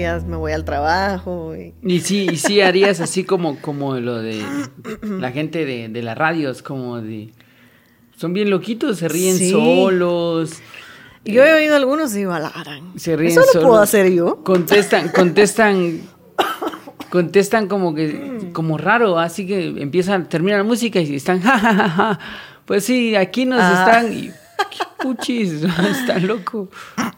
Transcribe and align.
ya 0.00 0.18
me 0.26 0.36
voy 0.36 0.52
al 0.52 0.64
trabajo. 0.64 1.54
Y, 1.56 1.74
Y 1.82 2.00
sí, 2.00 2.26
y 2.32 2.36
sí 2.36 2.60
harías 2.62 3.00
así 3.00 3.24
como, 3.24 3.58
como 3.60 3.94
lo 3.98 4.18
de 4.18 4.42
la 5.02 5.30
gente 5.32 5.64
de, 5.64 5.88
de 5.88 6.02
las 6.02 6.16
radios, 6.16 6.62
como 6.62 7.00
de... 7.00 7.32
Son 8.16 8.32
bien 8.32 8.50
loquitos, 8.50 8.98
se 8.98 9.08
ríen 9.08 9.36
Sí. 9.36 9.50
solos, 9.52 10.54
yo 11.24 11.44
he 11.44 11.52
oído 11.52 11.76
algunos 11.76 12.12
y 12.14 12.18
digo, 12.18 12.32
a 12.32 12.40
la 12.40 12.50
gran. 12.50 12.98
se 12.98 13.16
ríen 13.16 13.32
Eso 13.32 13.40
lo 13.42 13.46
solos. 13.46 13.68
puedo 13.68 13.82
hacer 13.82 14.10
yo. 14.12 14.42
Contestan, 14.42 15.08
contestan, 15.14 16.00
contestan 17.10 17.68
como 17.68 17.94
que, 17.94 18.50
como 18.52 18.76
raro, 18.78 19.18
así 19.18 19.46
que 19.46 19.68
empiezan, 19.80 20.28
termina 20.28 20.56
la 20.56 20.64
música 20.64 21.00
y 21.00 21.14
están, 21.14 21.40
ja, 21.42 21.58
ja, 21.58 21.74
ja, 21.74 21.88
ja. 21.90 22.18
Pues 22.64 22.84
sí, 22.84 23.14
aquí 23.14 23.44
nos 23.46 23.60
Ah. 23.60 23.84
están, 23.86 24.12
y, 24.12 24.28
¿qué 24.70 24.84
puchis, 25.02 25.62
está 25.62 26.18
loco. 26.18 26.68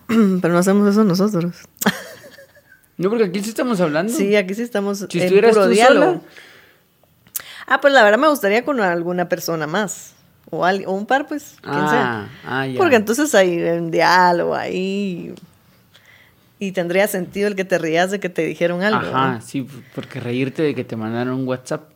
Pero 0.06 0.52
no 0.52 0.58
hacemos 0.58 0.88
eso 0.90 1.02
nosotros. 1.04 1.54
No, 3.00 3.08
porque 3.08 3.24
aquí 3.24 3.40
sí 3.40 3.48
estamos 3.48 3.80
hablando. 3.80 4.12
Sí, 4.12 4.36
aquí 4.36 4.54
sí 4.54 4.62
estamos 4.62 4.98
Si 5.10 5.18
en 5.18 5.24
estuvieras 5.24 5.52
puro 5.52 5.64
tú 5.64 5.70
diálogo. 5.70 6.06
sola. 6.06 6.20
Ah, 7.66 7.80
pues 7.80 7.94
la 7.94 8.02
verdad 8.02 8.18
me 8.18 8.28
gustaría 8.28 8.64
con 8.64 8.80
alguna 8.80 9.28
persona 9.28 9.66
más. 9.66 10.14
O, 10.50 10.64
al- 10.64 10.84
o 10.86 10.92
un 10.92 11.06
par, 11.06 11.26
pues, 11.28 11.54
Ah, 11.62 11.88
sea. 11.90 12.28
ah, 12.44 12.66
ya. 12.66 12.76
Porque 12.76 12.96
entonces 12.96 13.34
hay 13.34 13.60
un 13.62 13.90
diálogo 13.90 14.54
ahí. 14.54 15.32
Y 16.58 16.72
tendría 16.72 17.06
sentido 17.06 17.48
el 17.48 17.54
que 17.56 17.64
te 17.64 17.78
rías 17.78 18.10
de 18.10 18.20
que 18.20 18.28
te 18.28 18.42
dijeron 18.42 18.82
algo. 18.82 18.98
Ajá, 19.16 19.32
¿no? 19.34 19.40
sí, 19.40 19.66
porque 19.94 20.20
reírte 20.20 20.62
de 20.62 20.74
que 20.74 20.84
te 20.84 20.94
mandaron 20.96 21.34
un 21.40 21.48
WhatsApp. 21.48 21.88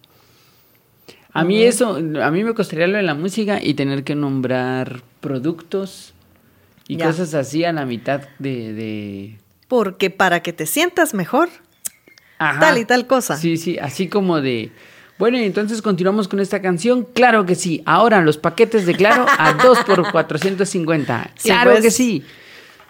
A 1.32 1.44
mí 1.44 1.62
eso, 1.64 1.96
a 1.96 2.30
mí 2.30 2.44
me 2.44 2.54
costaría 2.54 2.86
lo 2.86 2.96
de 2.96 3.02
la 3.02 3.14
música 3.14 3.60
y 3.62 3.74
tener 3.74 4.04
que 4.04 4.14
nombrar 4.14 5.02
productos 5.20 6.14
y 6.86 6.96
Ya. 6.96 7.06
cosas 7.08 7.34
así 7.34 7.64
a 7.64 7.72
la 7.72 7.84
mitad 7.84 8.22
de... 8.38 8.72
de... 8.72 9.38
Porque 9.68 10.10
para 10.10 10.40
que 10.42 10.52
te 10.52 10.66
sientas 10.66 11.14
mejor, 11.14 11.48
Ajá. 12.38 12.60
tal 12.60 12.78
y 12.78 12.84
tal 12.84 13.06
cosa. 13.06 13.36
Sí, 13.36 13.56
sí, 13.56 13.78
así 13.78 14.08
como 14.08 14.40
de... 14.40 14.70
Bueno, 15.18 15.38
y 15.38 15.44
entonces 15.44 15.80
continuamos 15.80 16.26
con 16.26 16.40
esta 16.40 16.60
canción. 16.60 17.04
Claro 17.04 17.46
que 17.46 17.54
sí. 17.54 17.82
Ahora 17.86 18.20
los 18.20 18.36
paquetes 18.36 18.84
de 18.84 18.94
Claro 18.96 19.26
a 19.38 19.52
2 19.62 19.78
por 19.84 20.10
450. 20.10 21.30
Sí, 21.36 21.48
claro 21.48 21.70
pues. 21.70 21.82
que 21.84 21.90
sí. 21.92 22.24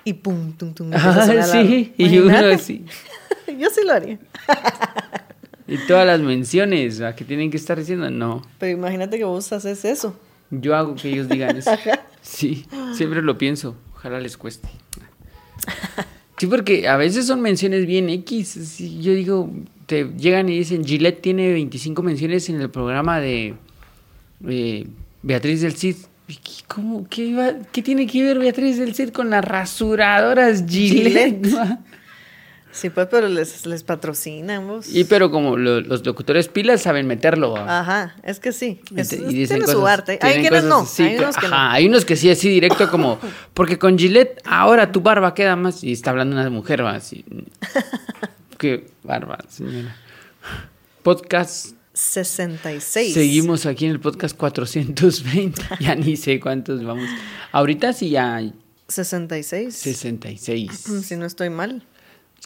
Y 0.04 0.14
pum, 0.14 0.52
tum, 0.54 0.72
tum. 0.74 0.90
la- 0.90 1.42
sí, 1.46 1.92
y 1.96 2.18
uno 2.18 2.36
así. 2.54 2.84
Yo 3.58 3.68
sí 3.70 3.82
lo 3.84 3.92
haría. 3.92 4.18
Y 5.66 5.78
todas 5.86 6.06
las 6.06 6.20
menciones 6.20 7.00
¿a 7.00 7.16
que 7.16 7.24
tienen 7.24 7.50
que 7.50 7.56
estar 7.56 7.78
diciendo, 7.78 8.10
no. 8.10 8.42
Pero 8.58 8.72
imagínate 8.76 9.16
que 9.16 9.24
vos 9.24 9.50
haces 9.50 9.86
eso. 9.86 10.14
Yo 10.50 10.76
hago 10.76 10.94
que 10.94 11.08
ellos 11.08 11.26
digan 11.26 11.56
eso. 11.56 11.70
Sí, 12.20 12.66
siempre 12.94 13.22
lo 13.22 13.38
pienso. 13.38 13.74
Ojalá 13.94 14.20
les 14.20 14.36
cueste. 14.36 14.68
Sí, 16.36 16.46
porque 16.46 16.88
a 16.88 16.96
veces 16.96 17.26
son 17.26 17.40
menciones 17.40 17.86
bien 17.86 18.08
X. 18.10 18.78
yo 19.00 19.12
digo, 19.14 19.50
te 19.86 20.04
llegan 20.18 20.48
y 20.48 20.58
dicen, 20.58 20.84
Gillette 20.84 21.20
tiene 21.20 21.52
25 21.52 22.02
menciones 22.02 22.48
en 22.48 22.60
el 22.60 22.70
programa 22.70 23.20
de 23.20 23.54
eh, 24.48 24.86
Beatriz 25.22 25.60
del 25.60 25.74
Cid. 25.74 25.96
¿Y 26.26 26.34
qué- 26.36 26.64
¿Cómo? 26.66 27.06
¿Qué, 27.08 27.24
iba- 27.26 27.54
¿Qué 27.70 27.82
tiene 27.82 28.06
que 28.06 28.22
ver 28.22 28.38
Beatriz 28.38 28.78
del 28.78 28.94
Cid 28.94 29.10
con 29.10 29.30
las 29.30 29.44
rasuradoras 29.44 30.64
Gillette? 30.68 31.46
Sí, 32.74 32.90
pues, 32.90 33.06
pero 33.08 33.28
les, 33.28 33.64
les 33.66 33.84
patrocinan 33.84 34.66
vos. 34.66 34.88
y 34.92 35.04
pero 35.04 35.30
como 35.30 35.56
lo- 35.56 35.80
los 35.80 36.04
locutores 36.04 36.48
pilas 36.48 36.82
saben 36.82 37.06
meterlo. 37.06 37.56
Ajá, 37.56 38.16
es 38.24 38.40
que 38.40 38.52
sí. 38.52 38.80
Es- 38.96 39.12
Y 39.12 39.16
dicen 39.26 39.58
tiene 39.60 39.72
su 39.72 39.86
arte. 39.86 40.18
Hay 40.20 40.40
quienes 40.40 40.64
no. 40.64 40.80
así, 40.80 41.04
hay 41.04 41.16
unos 41.18 41.36
que 41.36 41.46
ajá, 41.46 41.56
no. 41.68 41.70
hay 41.70 41.86
unos 41.86 42.04
que 42.04 42.16
sí, 42.16 42.30
así 42.30 42.48
directo 42.48 42.90
como, 42.90 43.20
porque 43.54 43.78
con 43.78 43.96
Gillette 43.96 44.40
ahora 44.44 44.90
tu 44.90 45.00
barba 45.02 45.34
queda 45.34 45.54
más, 45.54 45.84
y 45.84 45.92
está 45.92 46.10
hablando 46.10 46.34
una 46.36 46.50
mujer, 46.50 46.84
va 46.84 46.96
así. 46.96 47.24
Qué 48.58 48.88
barba, 49.04 49.38
señora. 49.48 49.94
Podcast, 51.02 51.74
66. 51.92 53.14
seguimos 53.14 53.66
aquí 53.66 53.84
en 53.84 53.92
el 53.92 54.00
podcast 54.00 54.36
420, 54.36 55.62
ya 55.80 55.94
ni 55.94 56.16
sé 56.16 56.40
cuántos 56.40 56.82
vamos. 56.84 57.08
Ahorita 57.52 57.92
sí 57.92 58.10
ya 58.10 58.34
hay 58.36 58.52
66. 58.88 59.74
66, 59.74 60.88
Mm, 60.88 61.00
Si 61.02 61.16
no 61.16 61.26
estoy 61.26 61.50
mal. 61.50 61.82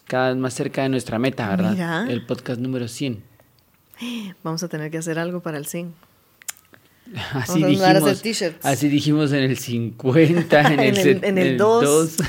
Cada 0.06 0.28
vez 0.28 0.36
más 0.38 0.54
cerca 0.54 0.82
de 0.82 0.88
nuestra 0.88 1.18
meta, 1.18 1.48
¿verdad? 1.48 1.72
Mira. 1.72 2.06
El 2.08 2.24
podcast 2.26 2.60
número 2.60 2.88
100. 2.88 3.22
Vamos 4.42 4.62
a 4.62 4.68
tener 4.68 4.90
que 4.90 4.98
hacer 4.98 5.18
algo 5.18 5.40
para 5.40 5.58
el 5.58 5.66
100. 5.66 5.92
Así 7.32 7.62
dijimos, 7.64 8.22
así 8.62 8.88
dijimos 8.88 9.32
en 9.32 9.44
el 9.44 9.56
50, 9.58 10.60
en 10.72 10.80
el, 10.80 10.98
En 10.98 11.06
el- 11.08 11.24
en 11.24 11.38
el 11.38 11.56
dos. 11.58 12.16
dos. 12.18 12.26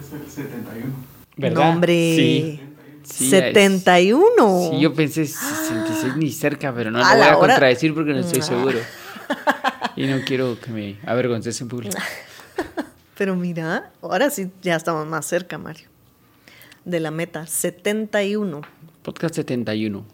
Este 0.00 0.16
es 0.16 0.22
el 0.22 0.30
71. 0.30 0.94
¿Verdad? 1.36 1.62
No, 1.64 1.70
hombre. 1.70 1.92
Sí. 2.16 2.60
Sí, 3.02 3.30
71. 3.30 4.70
Sí, 4.70 4.80
yo 4.80 4.92
pensé 4.94 5.24
66 5.26 6.16
ni 6.16 6.30
cerca, 6.30 6.72
pero 6.74 6.90
no 6.90 6.98
A 7.04 7.14
lo 7.14 7.18
voy 7.18 7.22
a 7.28 7.36
hora- 7.38 7.54
contradecir 7.54 7.94
porque 7.94 8.12
no 8.12 8.20
estoy 8.20 8.42
seguro. 8.42 8.78
Y 9.96 10.06
no 10.06 10.20
quiero 10.24 10.58
que 10.60 10.70
me 10.70 10.96
avergonces 11.06 11.60
en 11.60 11.68
público. 11.68 11.96
Pero 13.18 13.34
mira, 13.34 13.90
ahora 14.00 14.30
sí 14.30 14.48
ya 14.62 14.76
estamos 14.76 15.04
más 15.08 15.26
cerca, 15.26 15.58
Mario. 15.58 15.88
De 16.84 17.00
la 17.00 17.10
meta. 17.10 17.48
71. 17.48 18.62
Podcast 19.02 19.34
71. 19.34 20.06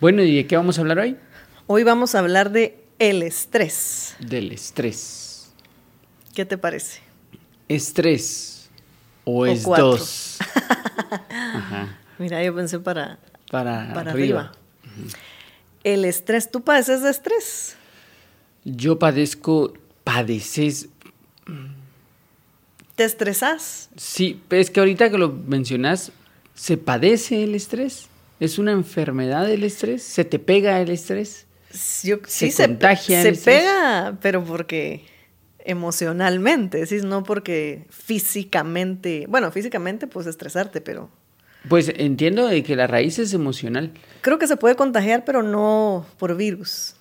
Bueno, 0.00 0.22
¿y 0.22 0.34
de 0.34 0.46
qué 0.48 0.56
vamos 0.56 0.78
a 0.78 0.80
hablar 0.80 0.98
hoy? 0.98 1.16
Hoy 1.68 1.84
vamos 1.84 2.16
a 2.16 2.18
hablar 2.18 2.50
de 2.50 2.84
el 2.98 3.22
estrés. 3.22 4.16
Del 4.18 4.50
estrés. 4.50 5.52
¿Qué 6.34 6.44
te 6.44 6.58
parece? 6.58 7.02
Estrés. 7.68 8.68
O, 9.24 9.42
O 9.42 9.46
es 9.46 9.62
cuatro. 9.62 9.86
dos. 9.92 10.38
Ajá. 11.30 11.98
Mira, 12.18 12.42
yo 12.42 12.52
pensé 12.52 12.80
para, 12.80 13.20
Para, 13.48 13.94
para 13.94 14.10
arriba. 14.10 14.40
arriba. 14.40 14.52
El 15.84 16.04
estrés, 16.04 16.50
¿tú 16.50 16.62
padeces 16.64 17.02
de 17.02 17.10
estrés? 17.10 17.76
Yo 18.64 18.98
padezco, 18.98 19.72
padeces. 20.02 20.88
¿Te 22.94 23.04
estresas? 23.04 23.90
Sí, 23.96 24.40
es 24.50 24.70
que 24.70 24.80
ahorita 24.80 25.10
que 25.10 25.18
lo 25.18 25.30
mencionas, 25.30 26.12
¿se 26.54 26.76
padece 26.78 27.44
el 27.44 27.54
estrés? 27.54 28.08
¿Es 28.40 28.58
una 28.58 28.72
enfermedad 28.72 29.50
el 29.50 29.64
estrés? 29.64 30.02
¿Se 30.02 30.24
te 30.24 30.38
pega 30.38 30.80
el 30.80 30.90
estrés? 30.90 31.46
Yo, 32.04 32.16
¿Se 32.26 32.46
sí, 32.46 32.50
se, 32.52 32.66
contagia 32.66 33.18
el 33.20 33.22
se 33.22 33.28
estrés? 33.30 33.60
pega, 33.60 34.18
pero 34.22 34.42
porque 34.44 35.04
emocionalmente, 35.64 36.86
¿sí? 36.86 36.98
no 37.02 37.22
porque 37.24 37.84
físicamente, 37.90 39.26
bueno, 39.28 39.50
físicamente 39.50 40.06
pues 40.06 40.26
estresarte, 40.26 40.80
pero 40.80 41.10
Pues 41.68 41.92
entiendo 41.96 42.46
de 42.46 42.62
que 42.62 42.76
la 42.76 42.86
raíz 42.86 43.18
es 43.18 43.34
emocional. 43.34 43.92
creo 44.22 44.38
que 44.38 44.46
se 44.46 44.56
puede 44.56 44.76
contagiar, 44.76 45.24
pero 45.24 45.42
no 45.42 46.06
por 46.18 46.36
virus, 46.36 46.94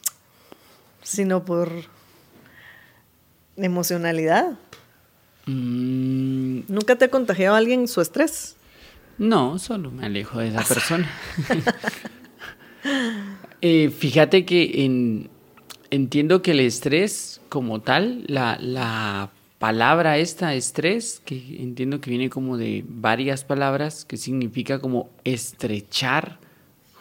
sino 1.03 1.45
por 1.45 1.69
emocionalidad. 3.57 4.57
Mm, 5.45 6.61
¿Nunca 6.67 6.95
te 6.97 7.05
ha 7.05 7.09
contagiado 7.09 7.55
a 7.55 7.57
alguien 7.59 7.87
su 7.87 8.01
estrés? 8.01 8.55
no, 9.17 9.59
solo 9.59 9.91
me 9.91 10.05
alejo 10.05 10.39
de 10.39 10.49
esa 10.49 10.63
persona. 10.73 11.09
Eh, 13.61 13.89
fíjate 13.89 14.45
que 14.45 14.85
en- 14.85 15.29
entiendo 15.89 16.41
que 16.41 16.51
el 16.51 16.59
estrés 16.59 17.41
como 17.49 17.81
tal, 17.81 18.23
la, 18.27 18.57
la 18.59 19.31
palabra 19.59 20.17
esta, 20.17 20.53
estrés, 20.53 21.21
que 21.25 21.57
entiendo 21.61 22.01
que 22.01 22.09
viene 22.09 22.29
como 22.29 22.57
de 22.57 22.83
varias 22.87 23.43
palabras, 23.43 24.05
que 24.05 24.17
significa 24.17 24.79
como 24.79 25.09
estrechar 25.23 26.39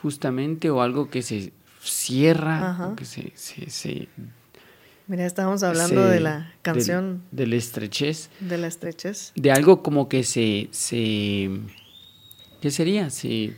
justamente 0.03 0.71
o 0.71 0.81
algo 0.81 1.11
que 1.11 1.23
se 1.23 1.53
cierra, 1.83 2.89
o 2.93 2.97
que 2.97 3.05
se, 3.05 3.33
se- 3.35 3.69
se- 3.71 4.09
Mira, 5.07 5.27
estábamos 5.27 5.63
hablando 5.63 6.03
se- 6.07 6.11
de 6.15 6.21
la 6.21 6.53
canción 6.63 7.23
Del, 7.31 7.51
del 7.51 7.59
estrechez. 7.59 8.31
de 8.41 8.59
la 8.59 8.67
estrechez. 8.69 9.33
de 9.37 9.53
algo 9.53 9.83
como 9.83 10.09
que 10.09 10.23
se, 10.25 10.69
se 10.71 11.51
¿qué 12.61 12.71
sería? 12.71 13.11
Se 13.11 13.53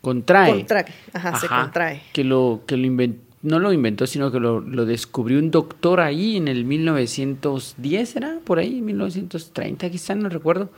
contrae. 0.00 0.50
Contrae, 0.52 0.86
ajá, 1.12 1.38
se 1.38 1.48
contrae. 1.48 2.02
Que 2.14 2.24
lo, 2.24 2.62
que 2.66 2.76
lo 2.78 2.86
inven- 2.86 3.18
no 3.42 3.58
lo 3.58 3.72
inventó, 3.72 4.06
sino 4.06 4.30
que 4.32 4.40
lo, 4.40 4.60
lo 4.60 4.86
descubrió 4.86 5.38
un 5.38 5.50
doctor 5.50 6.00
ahí 6.00 6.36
en 6.36 6.48
el 6.48 6.64
1910, 6.64 8.16
¿era? 8.16 8.38
Por 8.44 8.58
ahí, 8.58 8.80
1930 8.80 9.90
quizá, 9.90 10.14
no 10.14 10.28
recuerdo. 10.30 10.70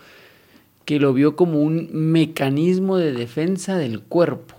Que 0.84 0.98
lo 0.98 1.12
vio 1.14 1.36
como 1.36 1.62
un 1.62 1.88
mecanismo 1.92 2.96
de 2.98 3.12
defensa 3.12 3.76
del 3.78 4.00
cuerpo. 4.02 4.54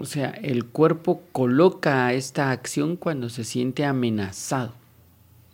O 0.00 0.04
sea, 0.06 0.30
el 0.30 0.64
cuerpo 0.64 1.22
coloca 1.32 2.12
esta 2.12 2.50
acción 2.50 2.96
cuando 2.96 3.28
se 3.28 3.44
siente 3.44 3.84
amenazado. 3.84 4.74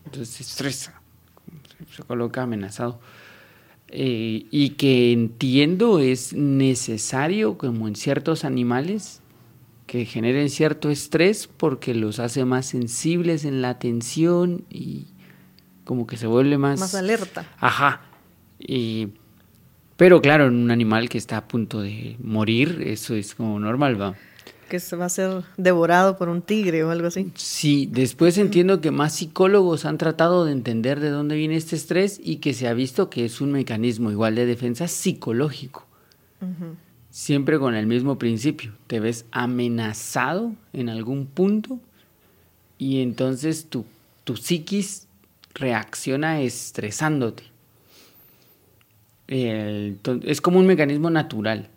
Entonces 0.05 0.29
se 0.35 0.43
estresa, 0.45 1.01
se 1.95 2.03
coloca 2.05 2.43
amenazado. 2.43 3.01
Eh, 3.89 4.47
y 4.51 4.71
que 4.71 5.13
entiendo 5.13 5.99
es 5.99 6.33
necesario, 6.33 7.59
como 7.59 7.89
en 7.89 7.97
ciertos 7.97 8.45
animales, 8.45 9.21
que 9.87 10.05
generen 10.05 10.51
cierto 10.51 10.89
estrés 10.91 11.49
porque 11.49 11.95
los 11.95 12.21
hace 12.21 12.45
más 12.45 12.67
sensibles 12.67 13.45
en 13.45 13.61
la 13.61 13.71
atención 13.71 14.65
y 14.71 15.09
como 15.85 16.07
que 16.07 16.17
se 16.17 16.29
vuelve 16.29 16.57
más... 16.59 16.79
Más 16.79 16.95
alerta. 16.95 17.45
Ajá. 17.59 18.03
Y, 18.61 19.09
pero 20.01 20.23
claro, 20.23 20.47
en 20.47 20.55
un 20.55 20.71
animal 20.71 21.11
que 21.11 21.19
está 21.19 21.37
a 21.37 21.47
punto 21.47 21.83
de 21.83 22.17
morir, 22.23 22.83
eso 22.87 23.15
es 23.15 23.35
como 23.35 23.61
normal, 23.61 24.01
¿va? 24.01 24.15
Que 24.71 24.81
se 24.81 24.97
va 24.97 25.05
a 25.05 25.09
ser 25.11 25.43
devorado 25.59 26.17
por 26.17 26.31
un 26.31 26.41
tigre 26.41 26.83
o 26.85 26.91
algo 26.91 27.09
así. 27.09 27.31
Sí, 27.35 27.87
después 27.93 28.39
entiendo 28.39 28.81
que 28.81 28.93
más 28.93 29.17
psicólogos 29.17 29.85
han 29.85 29.99
tratado 29.99 30.47
de 30.47 30.53
entender 30.53 31.01
de 31.01 31.11
dónde 31.11 31.37
viene 31.37 31.57
este 31.57 31.77
estrés 31.77 32.19
y 32.25 32.37
que 32.37 32.55
se 32.55 32.67
ha 32.67 32.73
visto 32.73 33.11
que 33.11 33.27
es 33.27 33.43
un 33.43 33.53
mecanismo 33.53 34.11
igual 34.11 34.37
de 34.37 34.47
defensa 34.47 34.89
psicológico. 34.89 35.87
Siempre 37.11 37.59
con 37.59 37.75
el 37.75 37.87
mismo 37.87 38.17
principio. 38.17 38.73
Te 38.87 39.01
ves 39.01 39.27
amenazado 39.33 40.55
en 40.73 40.89
algún 40.89 41.27
punto 41.27 41.79
y 42.79 43.03
entonces 43.03 43.67
tu, 43.69 43.85
tu 44.25 44.39
psiquis 44.39 45.09
reacciona 45.53 46.41
estresándote. 46.41 47.50
Es 49.31 50.41
como 50.41 50.59
un 50.59 50.67
mecanismo 50.67 51.09
natural. 51.11 51.69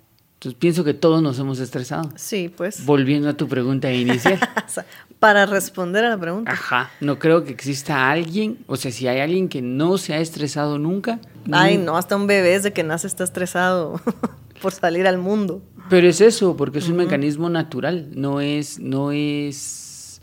Entonces 0.44 0.60
pienso 0.60 0.84
que 0.84 0.94
todos 0.94 1.24
nos 1.24 1.40
hemos 1.40 1.60
estresado. 1.60 2.10
Sí, 2.16 2.50
pues. 2.50 2.86
Volviendo 2.86 3.30
a 3.30 3.34
tu 3.34 3.48
pregunta 3.48 3.92
inicial. 3.94 4.40
Para 5.20 5.46
responder 5.46 6.04
a 6.04 6.10
la 6.10 6.18
pregunta. 6.18 6.52
Ajá. 6.52 6.92
No 7.00 7.18
creo 7.18 7.46
que 7.46 7.54
exista 7.54 8.12
alguien, 8.12 8.58
o 8.68 8.76
sea, 8.76 8.92
si 8.92 9.08
hay 9.08 9.22
alguien 9.22 9.48
que 9.48 9.62
no 9.62 9.98
se 9.98 10.14
ha 10.14 10.20
estresado 10.20 10.80
nunca. 10.80 11.22
Ay, 11.50 11.78
no, 11.78 11.96
hasta 11.96 12.18
un 12.18 12.28
bebé 12.28 12.50
desde 12.50 12.74
que 12.74 12.84
nace 12.84 13.08
está 13.08 13.24
estresado 13.24 14.02
por 14.62 14.74
salir 14.74 15.08
al 15.08 15.18
mundo. 15.18 15.62
Pero 15.90 16.10
es 16.10 16.20
eso, 16.20 16.58
porque 16.58 16.80
es 16.80 16.90
un 16.90 16.98
mecanismo 16.98 17.50
natural, 17.50 18.10
no 18.14 18.42
es, 18.42 18.80
no 18.80 19.14
es 19.14 20.22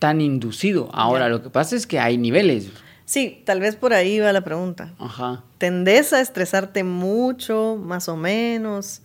tan 0.00 0.20
inducido. 0.20 0.88
Ahora, 0.92 1.28
lo 1.28 1.42
que 1.42 1.50
pasa 1.50 1.76
es 1.76 1.86
que 1.86 2.00
hay 2.00 2.18
niveles. 2.18 2.70
Sí, 3.04 3.42
tal 3.44 3.60
vez 3.60 3.76
por 3.76 3.92
ahí 3.92 4.18
va 4.18 4.32
la 4.32 4.44
pregunta. 4.44 4.92
Ajá. 4.98 5.44
¿Tendés 5.58 6.12
a 6.12 6.20
estresarte 6.20 6.84
mucho, 6.84 7.78
más 7.80 8.08
o 8.08 8.16
menos? 8.16 9.02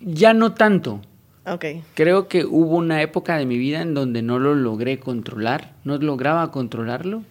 Ya 0.00 0.34
no 0.34 0.54
tanto. 0.54 1.00
Ok. 1.46 1.64
Creo 1.94 2.28
que 2.28 2.44
hubo 2.44 2.76
una 2.76 3.02
época 3.02 3.36
de 3.36 3.46
mi 3.46 3.58
vida 3.58 3.80
en 3.80 3.94
donde 3.94 4.22
no 4.22 4.38
lo 4.38 4.54
logré 4.54 4.98
controlar, 4.98 5.74
no 5.84 5.96
lograba 5.98 6.50
controlarlo 6.50 7.22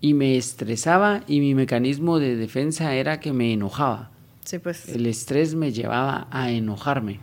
y 0.00 0.14
me 0.14 0.36
estresaba 0.36 1.22
y 1.26 1.40
mi 1.40 1.54
mecanismo 1.54 2.18
de 2.18 2.36
defensa 2.36 2.94
era 2.94 3.20
que 3.20 3.32
me 3.32 3.52
enojaba. 3.52 4.10
Sí, 4.44 4.58
pues. 4.58 4.88
El 4.88 5.06
estrés 5.06 5.54
me 5.54 5.72
llevaba 5.72 6.26
a 6.30 6.50
enojarme. 6.50 7.20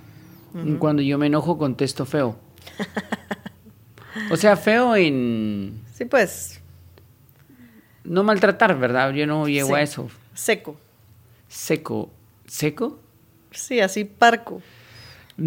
Cuando 0.80 1.04
yo 1.04 1.20
me 1.20 1.28
enojo 1.28 1.60
contesto 1.60 2.06
feo. 2.06 2.36
o 4.32 4.38
sea, 4.38 4.56
feo 4.56 4.96
en... 4.96 5.82
Sí, 5.94 6.06
pues. 6.06 6.62
No 8.08 8.24
maltratar, 8.24 8.78
¿verdad? 8.80 9.12
Yo 9.14 9.28
no 9.28 9.48
llego 9.48 9.76
a 9.76 9.82
eso. 9.82 10.10
Seco. 10.34 10.78
Seco. 11.50 12.10
¿Seco? 12.48 13.00
Sí, 13.52 13.80
así 13.80 14.06
parco. 14.06 14.62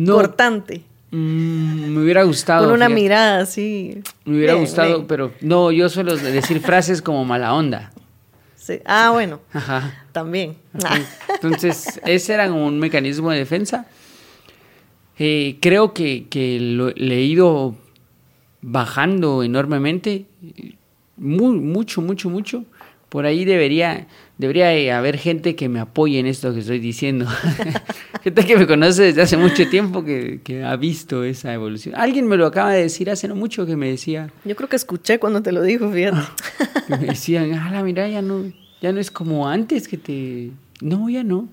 Cortante. 0.06 0.82
Mm, 1.10 1.86
me 1.94 2.02
hubiera 2.02 2.22
gustado. 2.22 2.66
Con 2.66 2.74
una 2.74 2.88
mirada 2.88 3.40
así. 3.40 4.02
Me 4.24 4.36
hubiera 4.36 4.54
gustado, 4.54 5.06
pero 5.06 5.32
no, 5.40 5.72
yo 5.72 5.88
suelo 5.88 6.16
decir 6.16 6.60
frases 6.60 7.02
como 7.02 7.24
mala 7.24 7.54
onda. 7.54 7.90
Sí. 8.56 8.80
Ah, 8.84 9.10
bueno. 9.12 9.40
Ajá. 9.52 10.04
También. 10.12 10.56
Entonces, 11.34 12.00
ese 12.04 12.34
era 12.34 12.52
un 12.52 12.78
mecanismo 12.78 13.30
de 13.30 13.38
defensa. 13.38 13.86
Eh, 15.18 15.58
creo 15.60 15.94
que, 15.94 16.28
que 16.28 16.60
lo, 16.60 16.90
le 16.90 17.16
he 17.16 17.22
ido 17.22 17.74
bajando 18.60 19.42
enormemente. 19.42 20.26
Muy, 21.20 21.58
mucho, 21.58 22.00
mucho, 22.00 22.30
mucho. 22.30 22.64
Por 23.10 23.26
ahí 23.26 23.44
debería, 23.44 24.06
debería 24.38 24.96
haber 24.96 25.18
gente 25.18 25.56
que 25.56 25.68
me 25.68 25.80
apoye 25.80 26.18
en 26.18 26.26
esto 26.26 26.54
que 26.54 26.60
estoy 26.60 26.78
diciendo. 26.78 27.26
gente 28.22 28.46
que 28.46 28.56
me 28.56 28.66
conoce 28.66 29.02
desde 29.02 29.20
hace 29.20 29.36
mucho 29.36 29.68
tiempo 29.68 30.04
que, 30.04 30.40
que, 30.42 30.64
ha 30.64 30.76
visto 30.76 31.24
esa 31.24 31.52
evolución. 31.52 31.96
Alguien 31.96 32.26
me 32.26 32.36
lo 32.36 32.46
acaba 32.46 32.72
de 32.72 32.82
decir 32.82 33.10
hace 33.10 33.26
no 33.28 33.34
mucho 33.34 33.66
que 33.66 33.76
me 33.76 33.90
decía. 33.90 34.30
Yo 34.44 34.54
creo 34.54 34.68
que 34.68 34.76
escuché 34.76 35.18
cuando 35.18 35.42
te 35.42 35.50
lo 35.50 35.62
dijo, 35.62 35.90
fíjate. 35.90 36.20
que 36.86 36.96
me 36.96 37.06
decían, 37.08 37.52
ah, 37.54 37.82
mira, 37.82 38.08
ya 38.08 38.22
no, 38.22 38.44
ya 38.80 38.92
no 38.92 39.00
es 39.00 39.10
como 39.10 39.48
antes 39.48 39.88
que 39.88 39.98
te. 39.98 40.52
No, 40.80 41.10
ya 41.10 41.24
no. 41.24 41.48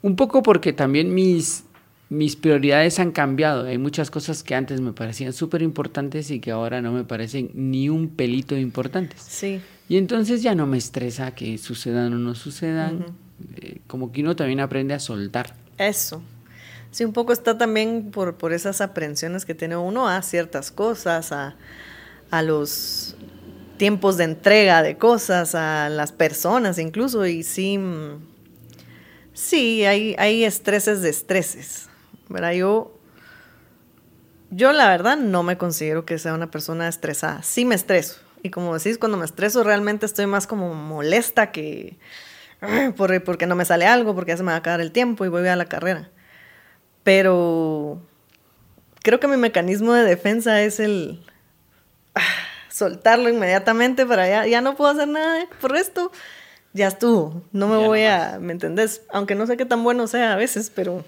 Un 0.00 0.16
poco 0.16 0.42
porque 0.42 0.72
también 0.72 1.14
mis, 1.14 1.64
mis 2.08 2.36
prioridades 2.36 2.98
han 2.98 3.12
cambiado. 3.12 3.66
Hay 3.66 3.78
muchas 3.78 4.10
cosas 4.10 4.42
que 4.42 4.54
antes 4.54 4.80
me 4.80 4.92
parecían 4.92 5.32
súper 5.32 5.62
importantes 5.62 6.30
y 6.30 6.40
que 6.40 6.50
ahora 6.50 6.80
no 6.80 6.92
me 6.92 7.04
parecen 7.04 7.50
ni 7.54 7.88
un 7.88 8.08
pelito 8.08 8.56
importantes. 8.56 9.20
Sí. 9.20 9.60
Y 9.88 9.96
entonces 9.96 10.42
ya 10.42 10.54
no 10.54 10.66
me 10.66 10.78
estresa 10.78 11.32
que 11.32 11.58
sucedan 11.58 12.12
o 12.14 12.18
no 12.18 12.34
sucedan. 12.34 13.06
Eh, 13.56 13.78
como 13.86 14.12
que 14.12 14.22
uno 14.22 14.36
también 14.36 14.60
aprende 14.60 14.94
a 14.94 14.98
soltar. 14.98 15.54
Eso. 15.78 16.22
Sí, 16.90 17.04
un 17.04 17.12
poco 17.12 17.32
está 17.32 17.58
también 17.58 18.10
por, 18.10 18.36
por 18.36 18.52
esas 18.52 18.80
aprensiones 18.80 19.44
que 19.44 19.54
tiene 19.54 19.76
uno 19.76 20.08
a 20.08 20.22
ciertas 20.22 20.70
cosas, 20.70 21.32
a, 21.32 21.56
a 22.30 22.42
los 22.42 23.16
tiempos 23.76 24.16
de 24.16 24.24
entrega 24.24 24.82
de 24.82 24.96
cosas, 24.96 25.54
a 25.54 25.88
las 25.88 26.12
personas 26.12 26.78
incluso. 26.78 27.26
Y 27.26 27.42
sí, 27.42 27.78
mm, 27.78 28.20
sí, 29.34 29.84
hay, 29.84 30.14
hay 30.18 30.44
estreses 30.44 31.02
de 31.02 31.10
estreses. 31.10 31.85
¿Verdad? 32.28 32.52
Yo, 32.52 32.98
yo 34.50 34.72
la 34.72 34.88
verdad 34.88 35.16
no 35.16 35.42
me 35.42 35.58
considero 35.58 36.04
que 36.04 36.18
sea 36.18 36.34
una 36.34 36.50
persona 36.50 36.88
estresada. 36.88 37.42
Sí 37.42 37.64
me 37.64 37.74
estreso 37.74 38.20
y 38.46 38.50
como 38.50 38.76
decís, 38.76 38.98
cuando 38.98 39.18
me 39.18 39.24
estreso 39.24 39.62
realmente 39.62 40.06
estoy 40.06 40.26
más 40.26 40.46
como 40.46 40.74
molesta 40.74 41.50
que 41.50 41.98
porque 42.96 43.46
no 43.46 43.54
me 43.54 43.64
sale 43.64 43.86
algo, 43.86 44.14
porque 44.14 44.30
ya 44.30 44.38
se 44.38 44.42
me 44.42 44.50
va 44.50 44.54
a 44.54 44.58
acabar 44.58 44.80
el 44.80 44.92
tiempo 44.92 45.24
y 45.24 45.28
voy 45.28 45.46
a 45.46 45.56
la 45.56 45.66
carrera. 45.66 46.10
Pero 47.02 48.00
creo 49.02 49.20
que 49.20 49.28
mi 49.28 49.36
mecanismo 49.36 49.92
de 49.92 50.04
defensa 50.04 50.62
es 50.62 50.80
el 50.80 51.22
soltarlo 52.70 53.28
inmediatamente 53.28 54.06
para 54.06 54.28
ya, 54.28 54.46
ya 54.46 54.60
no 54.60 54.74
puedo 54.76 54.90
hacer 54.90 55.08
nada 55.08 55.46
por 55.60 55.76
esto. 55.76 56.10
Ya 56.72 56.88
estuvo, 56.88 57.42
no 57.52 57.68
me 57.68 57.76
voy 57.76 58.02
a, 58.04 58.38
¿me 58.38 58.52
entendés? 58.52 59.02
Aunque 59.10 59.34
no 59.34 59.46
sé 59.46 59.56
qué 59.56 59.64
tan 59.64 59.82
bueno 59.82 60.06
sea 60.06 60.34
a 60.34 60.36
veces, 60.36 60.70
pero 60.74 61.04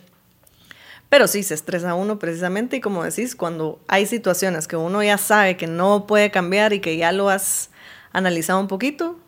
pero 1.08 1.26
sí, 1.26 1.42
se 1.42 1.54
estresa 1.54 1.94
uno 1.94 2.18
precisamente 2.18 2.76
y 2.76 2.80
como 2.80 3.02
decís, 3.02 3.34
cuando 3.34 3.80
hay 3.88 4.06
situaciones 4.06 4.68
que 4.68 4.76
uno 4.76 5.02
ya 5.02 5.16
sabe 5.16 5.56
que 5.56 5.66
no 5.66 6.06
puede 6.06 6.30
cambiar 6.30 6.72
y 6.72 6.80
que 6.80 6.96
ya 6.96 7.12
lo 7.12 7.30
has 7.30 7.70
analizado 8.12 8.60
un 8.60 8.68
poquito, 8.68 9.18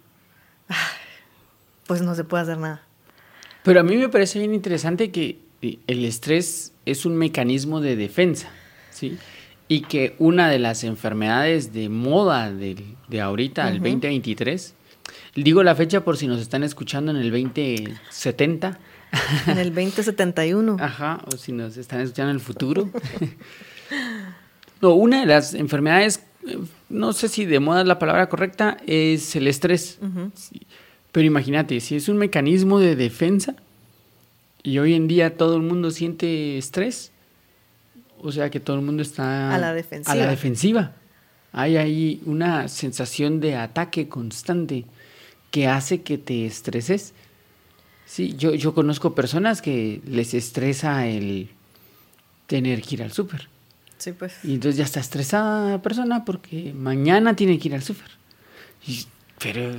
pues 1.86 2.02
no 2.02 2.14
se 2.14 2.24
puede 2.24 2.42
hacer 2.42 2.58
nada. 2.58 2.82
Pero 3.62 3.80
a 3.80 3.82
mí 3.82 3.96
me 3.96 4.08
parece 4.08 4.38
bien 4.38 4.54
interesante 4.54 5.10
que 5.10 5.38
eh, 5.62 5.78
el 5.86 6.04
estrés 6.04 6.72
es 6.86 7.06
un 7.06 7.16
mecanismo 7.16 7.80
de 7.80 7.96
defensa, 7.96 8.50
¿sí? 8.90 9.18
Y 9.68 9.82
que 9.82 10.16
una 10.18 10.50
de 10.50 10.58
las 10.58 10.84
enfermedades 10.84 11.72
de 11.72 11.88
moda 11.88 12.52
de, 12.52 12.76
de 13.08 13.20
ahorita, 13.20 13.68
el 13.68 13.78
2023, 13.78 14.74
digo 15.36 15.62
la 15.62 15.74
fecha 15.74 16.02
por 16.02 16.16
si 16.16 16.26
nos 16.26 16.40
están 16.40 16.62
escuchando 16.64 17.10
en 17.12 17.18
el 17.18 17.30
2070, 17.30 18.78
en 19.46 19.58
el 19.58 19.74
2071. 19.74 20.76
Ajá, 20.80 21.20
o 21.26 21.36
si 21.36 21.52
nos 21.52 21.76
están 21.76 22.00
escuchando 22.00 22.30
en 22.30 22.36
el 22.36 22.42
futuro. 22.42 22.90
no, 24.80 24.94
una 24.94 25.20
de 25.20 25.26
las 25.26 25.54
enfermedades, 25.54 26.22
no 26.88 27.12
sé 27.12 27.28
si 27.28 27.44
de 27.44 27.60
moda 27.60 27.82
es 27.82 27.86
la 27.86 27.98
palabra 27.98 28.28
correcta, 28.28 28.76
es 28.86 29.36
el 29.36 29.46
estrés. 29.46 29.98
Pero 31.12 31.26
imagínate, 31.26 31.80
si 31.80 31.96
es 31.96 32.08
un 32.08 32.18
mecanismo 32.18 32.78
de 32.78 32.96
defensa 32.96 33.56
y 34.62 34.78
hoy 34.78 34.94
en 34.94 35.08
día 35.08 35.36
todo 35.36 35.56
el 35.56 35.62
mundo 35.62 35.90
siente 35.90 36.58
estrés, 36.58 37.10
o 38.22 38.30
sea 38.32 38.50
que 38.50 38.60
todo 38.60 38.76
el 38.76 38.82
mundo 38.82 39.02
está 39.02 39.54
a 39.54 39.58
la 39.58 39.72
defensiva. 39.72 40.12
A 40.12 40.16
la 40.16 40.26
defensiva. 40.28 40.92
Hay 41.52 41.76
ahí 41.76 42.22
una 42.26 42.68
sensación 42.68 43.40
de 43.40 43.56
ataque 43.56 44.08
constante 44.08 44.84
que 45.50 45.66
hace 45.66 46.02
que 46.02 46.16
te 46.16 46.46
estreses 46.46 47.12
Sí, 48.10 48.34
yo, 48.36 48.56
yo 48.56 48.74
conozco 48.74 49.14
personas 49.14 49.62
que 49.62 50.00
les 50.04 50.34
estresa 50.34 51.06
el 51.06 51.48
tener 52.48 52.82
que 52.82 52.96
ir 52.96 53.04
al 53.04 53.12
súper. 53.12 53.48
Sí, 53.98 54.10
pues. 54.10 54.34
Y 54.42 54.54
entonces 54.54 54.78
ya 54.78 54.82
está 54.82 54.98
estresada 54.98 55.70
la 55.70 55.80
persona 55.80 56.24
porque 56.24 56.72
mañana 56.74 57.36
tiene 57.36 57.56
que 57.60 57.68
ir 57.68 57.74
al 57.76 57.84
súper. 57.84 58.10
Pero... 59.40 59.76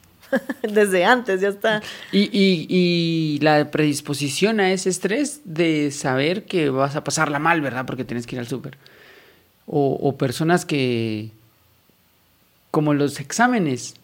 Desde 0.62 1.04
antes 1.04 1.42
ya 1.42 1.48
está. 1.48 1.82
Y, 2.10 2.20
y, 2.32 2.66
y, 2.70 3.38
la 3.40 3.70
predisposición 3.70 4.58
a 4.58 4.72
ese 4.72 4.88
estrés 4.88 5.42
de 5.44 5.90
saber 5.90 6.46
que 6.46 6.70
vas 6.70 6.96
a 6.96 7.04
pasarla 7.04 7.38
mal, 7.38 7.60
¿verdad? 7.60 7.84
Porque 7.84 8.06
tienes 8.06 8.26
que 8.26 8.36
ir 8.36 8.40
al 8.40 8.48
súper. 8.48 8.78
O, 9.66 9.98
o 10.00 10.16
personas 10.16 10.64
que, 10.64 11.32
como 12.70 12.94
los 12.94 13.20
exámenes, 13.20 13.96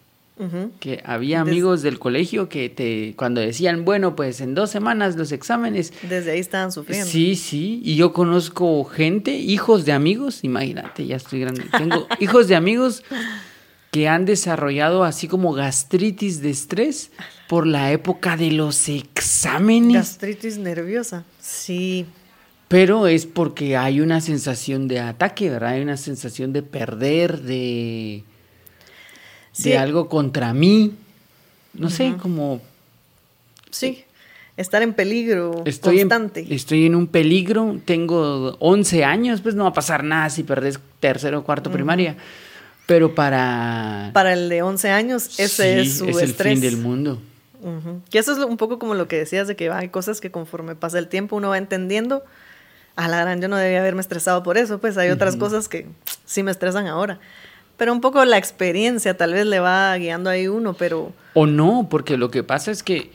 que 0.80 1.02
había 1.04 1.40
amigos 1.40 1.82
del 1.82 1.98
colegio 1.98 2.48
que 2.48 2.68
te 2.68 3.14
cuando 3.16 3.40
decían, 3.40 3.84
bueno, 3.84 4.14
pues 4.16 4.40
en 4.40 4.54
dos 4.54 4.70
semanas 4.70 5.16
los 5.16 5.32
exámenes. 5.32 5.92
Desde 6.08 6.32
ahí 6.32 6.38
estaban 6.38 6.72
sufriendo. 6.72 7.06
Sí, 7.06 7.36
sí. 7.36 7.80
Y 7.84 7.96
yo 7.96 8.12
conozco 8.12 8.84
gente, 8.84 9.32
hijos 9.32 9.84
de 9.84 9.92
amigos, 9.92 10.44
imagínate, 10.44 11.06
ya 11.06 11.16
estoy 11.16 11.40
grande. 11.40 11.64
Tengo 11.76 12.06
hijos 12.20 12.48
de 12.48 12.56
amigos 12.56 13.02
que 13.90 14.08
han 14.08 14.24
desarrollado 14.24 15.04
así 15.04 15.28
como 15.28 15.52
gastritis 15.52 16.42
de 16.42 16.50
estrés 16.50 17.10
por 17.48 17.66
la 17.66 17.92
época 17.92 18.36
de 18.36 18.50
los 18.50 18.88
exámenes. 18.88 19.94
Gastritis 19.94 20.58
nerviosa, 20.58 21.24
sí. 21.40 22.06
Pero 22.68 23.06
es 23.06 23.24
porque 23.24 23.78
hay 23.78 24.02
una 24.02 24.20
sensación 24.20 24.88
de 24.88 25.00
ataque, 25.00 25.48
¿verdad? 25.48 25.70
Hay 25.70 25.82
una 25.82 25.96
sensación 25.96 26.52
de 26.52 26.62
perder, 26.62 27.40
de, 27.40 28.24
Sí. 29.58 29.70
de 29.70 29.78
algo 29.78 30.08
contra 30.08 30.52
mí. 30.54 30.92
No 31.74 31.90
sé, 31.90 32.14
como 32.20 32.60
Sí, 33.70 34.04
estar 34.56 34.82
en 34.82 34.94
peligro 34.94 35.62
estoy 35.66 36.00
en, 36.00 36.08
constante. 36.08 36.46
estoy 36.54 36.86
en 36.86 36.94
un 36.94 37.06
peligro, 37.06 37.78
tengo 37.84 38.56
11 38.60 39.04
años, 39.04 39.40
pues 39.40 39.54
no 39.54 39.64
va 39.64 39.70
a 39.70 39.74
pasar 39.74 40.02
nada 40.04 40.30
si 40.30 40.42
perdés 40.42 40.80
tercero 41.00 41.40
o 41.40 41.44
cuarto 41.44 41.70
primaria. 41.70 42.16
Pero 42.86 43.14
para... 43.14 44.10
Para 44.14 44.32
el 44.32 44.48
de 44.48 44.62
11 44.62 44.90
años, 44.90 45.38
ese 45.38 45.82
Sí, 45.84 45.88
es 45.88 45.98
su 45.98 46.06
es 46.08 46.16
el 46.16 46.30
estrés. 46.30 46.52
fin 46.54 46.60
del 46.62 46.78
mundo. 46.78 47.20
Que 48.10 48.18
eso 48.18 48.32
es 48.32 48.38
un 48.38 48.56
poco 48.56 48.78
como 48.78 48.94
lo 48.94 49.08
que 49.08 49.16
decías 49.18 49.46
de 49.48 49.56
que 49.56 49.68
hay 49.70 49.88
cosas 49.90 50.20
que 50.20 50.30
conforme 50.30 50.74
pasa 50.74 50.98
el 50.98 51.08
tiempo 51.08 51.36
uno 51.36 51.50
va 51.50 51.58
entendiendo. 51.58 52.24
A 52.96 53.06
la 53.08 53.20
gran, 53.20 53.40
yo 53.42 53.48
no 53.48 53.56
debía 53.56 53.80
haberme 53.80 54.00
estresado 54.00 54.42
por 54.42 54.56
eso, 54.58 54.78
pues 54.80 54.96
hay 54.96 55.10
otras 55.10 55.36
cosas 55.36 55.68
que 55.68 55.86
sí 56.24 56.42
me 56.42 56.50
estresan 56.50 56.86
ahora. 56.86 57.20
Pero 57.78 57.92
un 57.92 58.00
poco 58.02 58.22
la 58.26 58.36
experiencia 58.36 59.16
tal 59.16 59.32
vez 59.32 59.46
le 59.46 59.60
va 59.60 59.96
guiando 59.96 60.28
ahí 60.28 60.48
uno, 60.48 60.74
pero 60.74 61.12
O 61.32 61.46
no, 61.46 61.86
porque 61.88 62.16
lo 62.18 62.30
que 62.30 62.42
pasa 62.42 62.70
es 62.70 62.82
que 62.82 63.10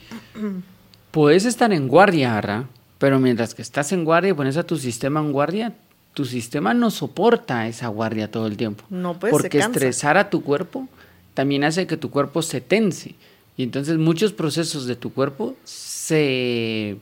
puedes 1.12 1.46
estar 1.46 1.72
en 1.74 1.88
guardia, 1.88 2.34
¿verdad? 2.34 2.64
Pero 2.98 3.20
mientras 3.20 3.54
que 3.54 3.62
estás 3.62 3.92
en 3.92 4.06
guardia 4.06 4.32
y 4.32 4.34
pones 4.34 4.58
a 4.58 4.64
tu 4.64 4.78
sistema 4.78 5.20
en 5.20 5.32
guardia, 5.34 5.74
tu 6.14 6.26
sistema 6.26 6.74
no 6.74 6.90
soporta 6.92 7.68
esa 7.68 7.88
guardia 7.90 8.32
todo 8.32 8.48
el 8.48 8.56
tiempo. 8.56 8.86
No, 8.90 9.20
pues, 9.20 9.32
se 9.32 9.38
Porque 9.38 9.60
cansa. 9.60 9.74
estresar 9.74 10.18
a 10.18 10.30
tu 10.30 10.42
cuerpo 10.44 10.88
también 11.34 11.64
hace 11.64 11.86
que 11.86 11.98
tu 11.98 12.10
cuerpo 12.10 12.42
se 12.42 12.62
tense. 12.62 13.16
Y 13.58 13.64
entonces 13.64 13.98
muchos 13.98 14.32
procesos 14.32 14.86
de 14.86 14.96
tu 14.96 15.12
cuerpo 15.14 15.56
se, 15.66 16.98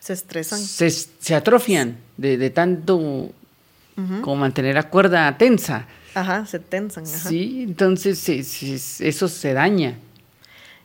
se 0.00 0.12
estresan. 0.14 0.58
se, 0.60 0.88
se 0.90 1.34
atrofian 1.34 1.98
de, 2.16 2.38
de 2.38 2.50
tanto 2.50 3.30
como 4.22 4.36
mantener 4.36 4.74
la 4.76 4.88
cuerda 4.88 5.36
tensa. 5.36 5.86
Ajá, 6.14 6.46
se 6.46 6.58
tensan. 6.58 7.04
Ajá. 7.06 7.28
Sí, 7.28 7.62
entonces 7.66 8.18
se- 8.18 8.38
eso 9.08 9.28
se 9.28 9.52
daña. 9.54 9.98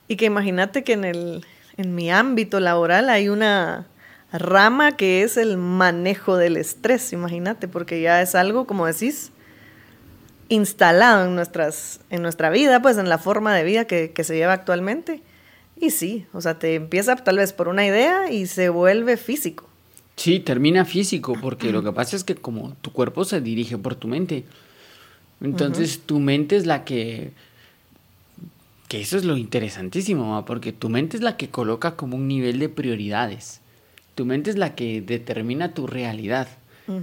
Y 0.07 0.15
que 0.15 0.25
imagínate 0.25 0.83
que 0.83 0.93
en, 0.93 1.03
el, 1.05 1.45
en 1.77 1.93
mi 1.95 2.09
ámbito 2.11 2.59
laboral 2.59 3.09
hay 3.09 3.27
una 3.29 3.87
rama 4.31 4.95
que 4.95 5.23
es 5.23 5.37
el 5.37 5.57
manejo 5.57 6.37
del 6.37 6.57
estrés, 6.57 7.11
imagínate, 7.13 7.67
porque 7.67 8.01
ya 8.01 8.21
es 8.21 8.35
algo, 8.35 8.65
como 8.67 8.85
decís, 8.85 9.31
instalado 10.49 11.25
en, 11.25 11.35
nuestras, 11.35 11.99
en 12.09 12.21
nuestra 12.21 12.49
vida, 12.49 12.81
pues 12.81 12.97
en 12.97 13.09
la 13.09 13.17
forma 13.17 13.53
de 13.55 13.63
vida 13.63 13.85
que, 13.85 14.11
que 14.11 14.23
se 14.23 14.35
lleva 14.35 14.53
actualmente. 14.53 15.21
Y 15.79 15.91
sí, 15.91 16.25
o 16.33 16.41
sea, 16.41 16.57
te 16.57 16.75
empieza 16.75 17.15
tal 17.17 17.37
vez 17.37 17.53
por 17.53 17.67
una 17.67 17.85
idea 17.85 18.31
y 18.31 18.47
se 18.47 18.69
vuelve 18.69 19.17
físico. 19.17 19.67
Sí, 20.15 20.39
termina 20.39 20.83
físico, 20.85 21.35
porque 21.39 21.71
lo 21.71 21.83
que 21.83 21.91
pasa 21.91 22.15
es 22.15 22.23
que 22.23 22.33
como 22.33 22.73
tu 22.81 22.91
cuerpo 22.91 23.23
se 23.23 23.39
dirige 23.41 23.77
por 23.77 23.93
tu 23.93 24.07
mente, 24.07 24.45
entonces 25.41 26.01
tu 26.05 26.19
mente 26.19 26.55
es 26.55 26.65
la 26.65 26.83
que... 26.85 27.31
Que 28.87 29.01
eso 29.01 29.17
es 29.17 29.25
lo 29.25 29.35
interesantísimo, 29.35 30.31
¿va? 30.31 30.45
porque 30.45 30.71
tu 30.71 30.87
mente 30.87 31.17
es 31.17 31.23
la 31.23 31.35
que 31.35 31.49
coloca 31.49 31.95
como 31.97 32.15
un 32.15 32.27
nivel 32.27 32.57
de 32.59 32.69
prioridades. 32.69 33.59
Tu 34.15 34.25
mente 34.25 34.49
es 34.49 34.57
la 34.57 34.75
que 34.75 35.01
determina 35.01 35.73
tu 35.73 35.87
realidad 35.87 36.47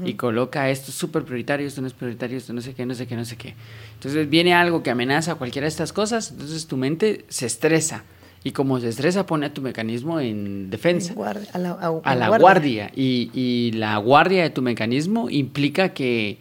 y 0.06 0.14
coloca 0.14 0.70
esto 0.70 0.90
es 0.90 0.96
súper 0.96 1.24
prioritario, 1.24 1.66
esto 1.66 1.82
no 1.82 1.86
es 1.86 1.92
prioritario, 1.92 2.38
esto 2.38 2.54
no 2.54 2.62
sé 2.62 2.72
qué, 2.72 2.86
no 2.86 2.94
sé 2.94 3.06
qué, 3.06 3.16
no 3.16 3.24
sé 3.26 3.36
qué. 3.36 3.54
Entonces 3.92 4.30
viene 4.30 4.54
algo 4.54 4.82
que 4.82 4.88
amenaza 4.90 5.34
cualquiera 5.34 5.66
de 5.66 5.68
estas 5.68 5.92
cosas, 5.92 6.30
entonces 6.30 6.66
tu 6.66 6.78
mente 6.78 7.26
se 7.28 7.44
estresa 7.44 8.02
y 8.42 8.52
como 8.52 8.80
se 8.80 8.88
estresa 8.88 9.26
pone 9.26 9.44
a 9.44 9.52
tu 9.52 9.60
mecanismo 9.60 10.20
en 10.20 10.70
defensa 10.70 11.10
En 11.12 11.16
guardia- 11.18 11.50
a 11.52 11.58
la, 11.58 11.70
a- 11.72 12.00
a 12.02 12.14
la 12.14 12.28
guardia. 12.40 12.92
Y, 12.96 13.30
y 13.34 13.72
la 13.72 13.98
guardia 13.98 14.42
de 14.42 14.48
tu 14.48 14.62
mecanismo 14.62 15.28
implica 15.28 15.90
que 15.92 16.38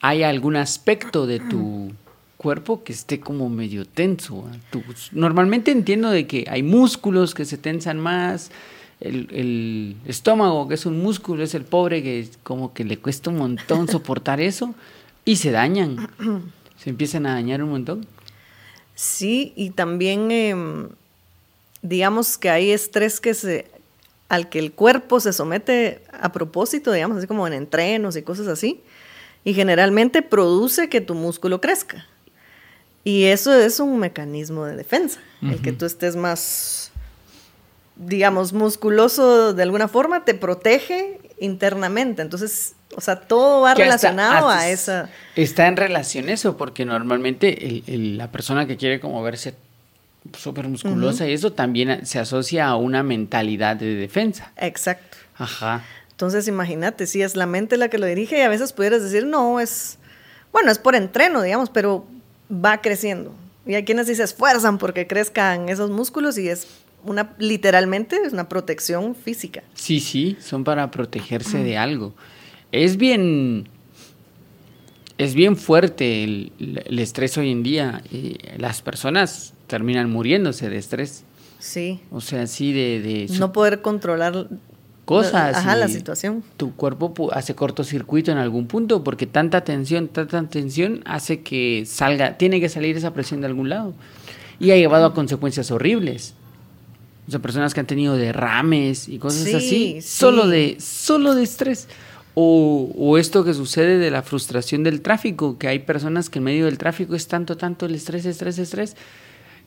hay 0.00 0.22
algún 0.22 0.56
aspecto 0.56 1.26
de 1.26 1.40
tu 1.40 1.92
cuerpo 2.36 2.84
que 2.84 2.92
esté 2.92 3.20
como 3.20 3.48
medio 3.48 3.84
tenso. 3.84 4.44
normalmente 5.12 5.70
entiendo 5.70 6.10
de 6.10 6.26
que 6.26 6.44
hay 6.48 6.62
músculos 6.62 7.34
que 7.34 7.44
se 7.44 7.58
tensan 7.58 7.98
más. 7.98 8.50
El, 8.98 9.28
el 9.30 9.96
estómago, 10.06 10.68
que 10.68 10.74
es 10.74 10.86
un 10.86 11.02
músculo, 11.02 11.42
es 11.42 11.54
el 11.54 11.64
pobre 11.64 12.02
que 12.02 12.28
como 12.42 12.72
que 12.72 12.84
le 12.84 12.98
cuesta 12.98 13.30
un 13.30 13.36
montón 13.36 13.88
soportar 13.92 14.40
eso 14.40 14.74
y 15.24 15.36
se 15.36 15.50
dañan. 15.50 16.08
Se 16.78 16.90
empiezan 16.90 17.26
a 17.26 17.34
dañar 17.34 17.62
un 17.62 17.70
montón. 17.70 18.06
Sí, 18.94 19.52
y 19.56 19.70
también 19.70 20.30
em, 20.30 20.88
digamos 21.82 22.38
que 22.38 22.48
hay 22.48 22.70
estrés 22.70 23.20
que 23.20 23.34
se 23.34 23.66
al 24.28 24.48
que 24.48 24.58
el 24.58 24.72
cuerpo 24.72 25.20
se 25.20 25.32
somete 25.32 26.02
a 26.12 26.32
propósito, 26.32 26.90
digamos, 26.90 27.18
así 27.18 27.26
como 27.26 27.46
en 27.46 27.52
entrenos 27.52 28.16
y 28.16 28.22
cosas 28.22 28.48
así, 28.48 28.80
y 29.46 29.54
generalmente 29.54 30.20
produce 30.22 30.88
que 30.88 31.00
tu 31.00 31.14
músculo 31.14 31.60
crezca. 31.60 32.04
Y 33.04 33.24
eso 33.26 33.54
es 33.54 33.78
un 33.78 33.98
mecanismo 34.00 34.64
de 34.64 34.74
defensa, 34.76 35.20
el 35.40 35.62
que 35.62 35.72
tú 35.72 35.86
estés 35.86 36.16
más, 36.16 36.90
digamos, 37.94 38.52
musculoso 38.52 39.54
de 39.54 39.62
alguna 39.62 39.86
forma 39.88 40.24
te 40.24 40.34
protege 40.34 41.20
internamente. 41.38 42.22
Entonces, 42.22 42.74
o 42.96 43.00
sea, 43.00 43.20
todo 43.20 43.60
va 43.62 43.74
Que 43.74 43.84
relacionado 43.84 44.48
hasta 44.48 44.60
a 44.60 44.68
esa... 44.70 45.10
Está 45.36 45.68
en 45.68 45.76
relación 45.76 46.28
eso, 46.28 46.56
porque 46.56 46.84
normalmente 46.84 47.66
el- 47.68 47.84
el- 47.86 48.18
la 48.18 48.32
persona 48.32 48.66
que 48.66 48.76
quiere 48.76 48.98
como 48.98 49.22
verse 49.22 49.54
súper 50.36 50.66
musculosa 50.66 51.28
y 51.28 51.32
eso 51.32 51.52
también 51.52 52.04
se 52.04 52.18
asocia 52.18 52.66
a 52.66 52.74
una 52.76 53.04
mentalidad 53.04 53.76
de 53.76 53.94
defensa. 53.94 54.50
Exacto. 54.56 55.16
Ajá. 55.38 55.84
Entonces, 56.16 56.48
imagínate, 56.48 57.06
si 57.06 57.20
es 57.20 57.36
la 57.36 57.44
mente 57.44 57.76
la 57.76 57.90
que 57.90 57.98
lo 57.98 58.06
dirige 58.06 58.38
y 58.38 58.40
a 58.40 58.48
veces 58.48 58.72
pudieras 58.72 59.02
decir, 59.02 59.26
no, 59.26 59.60
es, 59.60 59.98
bueno, 60.50 60.70
es 60.70 60.78
por 60.78 60.94
entreno, 60.94 61.42
digamos, 61.42 61.68
pero 61.68 62.06
va 62.50 62.80
creciendo. 62.80 63.34
Y 63.66 63.74
hay 63.74 63.84
quienes 63.84 64.06
sí 64.06 64.14
se 64.14 64.22
esfuerzan 64.22 64.78
porque 64.78 65.06
crezcan 65.06 65.68
esos 65.68 65.90
músculos 65.90 66.38
y 66.38 66.48
es 66.48 66.68
una, 67.04 67.34
literalmente, 67.36 68.16
es 68.24 68.32
una 68.32 68.48
protección 68.48 69.14
física. 69.14 69.62
Sí, 69.74 70.00
sí, 70.00 70.38
son 70.40 70.64
para 70.64 70.90
protegerse 70.90 71.58
de 71.58 71.76
algo. 71.76 72.14
Es 72.72 72.96
bien, 72.96 73.68
es 75.18 75.34
bien 75.34 75.54
fuerte 75.58 76.24
el, 76.24 76.52
el 76.58 76.98
estrés 76.98 77.36
hoy 77.36 77.50
en 77.50 77.62
día. 77.62 78.02
y 78.10 78.38
las 78.56 78.80
personas 78.80 79.52
terminan 79.66 80.08
muriéndose 80.08 80.70
de 80.70 80.78
estrés. 80.78 81.24
Sí. 81.58 82.00
O 82.10 82.20
sea, 82.20 82.42
así 82.42 82.72
de, 82.72 83.26
No 83.38 83.52
poder 83.52 83.82
controlar 83.82 84.48
cosas. 85.06 85.56
Ajá, 85.56 85.74
la 85.76 85.88
situación. 85.88 86.44
Tu 86.58 86.74
cuerpo 86.74 87.14
hace 87.32 87.54
cortocircuito 87.54 88.30
en 88.30 88.36
algún 88.36 88.66
punto 88.66 89.02
porque 89.02 89.26
tanta 89.26 89.62
tensión, 89.62 90.08
tanta 90.08 90.42
tensión 90.42 91.00
hace 91.06 91.40
que 91.40 91.84
salga, 91.86 92.36
tiene 92.36 92.60
que 92.60 92.68
salir 92.68 92.94
esa 92.98 93.14
presión 93.14 93.40
de 93.40 93.46
algún 93.46 93.70
lado. 93.70 93.94
Y 94.60 94.72
ha 94.72 94.76
llevado 94.76 95.06
a 95.06 95.14
consecuencias 95.14 95.70
horribles. 95.70 96.34
O 97.28 97.30
sea, 97.30 97.40
personas 97.40 97.72
que 97.72 97.80
han 97.80 97.86
tenido 97.86 98.16
derrames 98.16 99.08
y 99.08 99.18
cosas 99.18 99.42
Sí, 99.44 99.54
así, 99.54 99.68
sí. 99.68 100.02
solo 100.02 100.46
de 100.46 100.76
solo 100.78 101.34
de 101.34 101.42
estrés. 101.42 101.88
O, 102.34 102.92
o 102.98 103.16
esto 103.16 103.44
que 103.44 103.54
sucede 103.54 103.96
de 103.98 104.10
la 104.10 104.22
frustración 104.22 104.82
del 104.82 105.00
tráfico, 105.00 105.56
que 105.56 105.68
hay 105.68 105.78
personas 105.78 106.28
que 106.28 106.38
en 106.38 106.44
medio 106.44 106.66
del 106.66 106.76
tráfico 106.76 107.14
es 107.14 107.28
tanto, 107.28 107.56
tanto 107.56 107.86
el 107.86 107.94
estrés, 107.94 108.26
estrés, 108.26 108.58
estrés, 108.58 108.94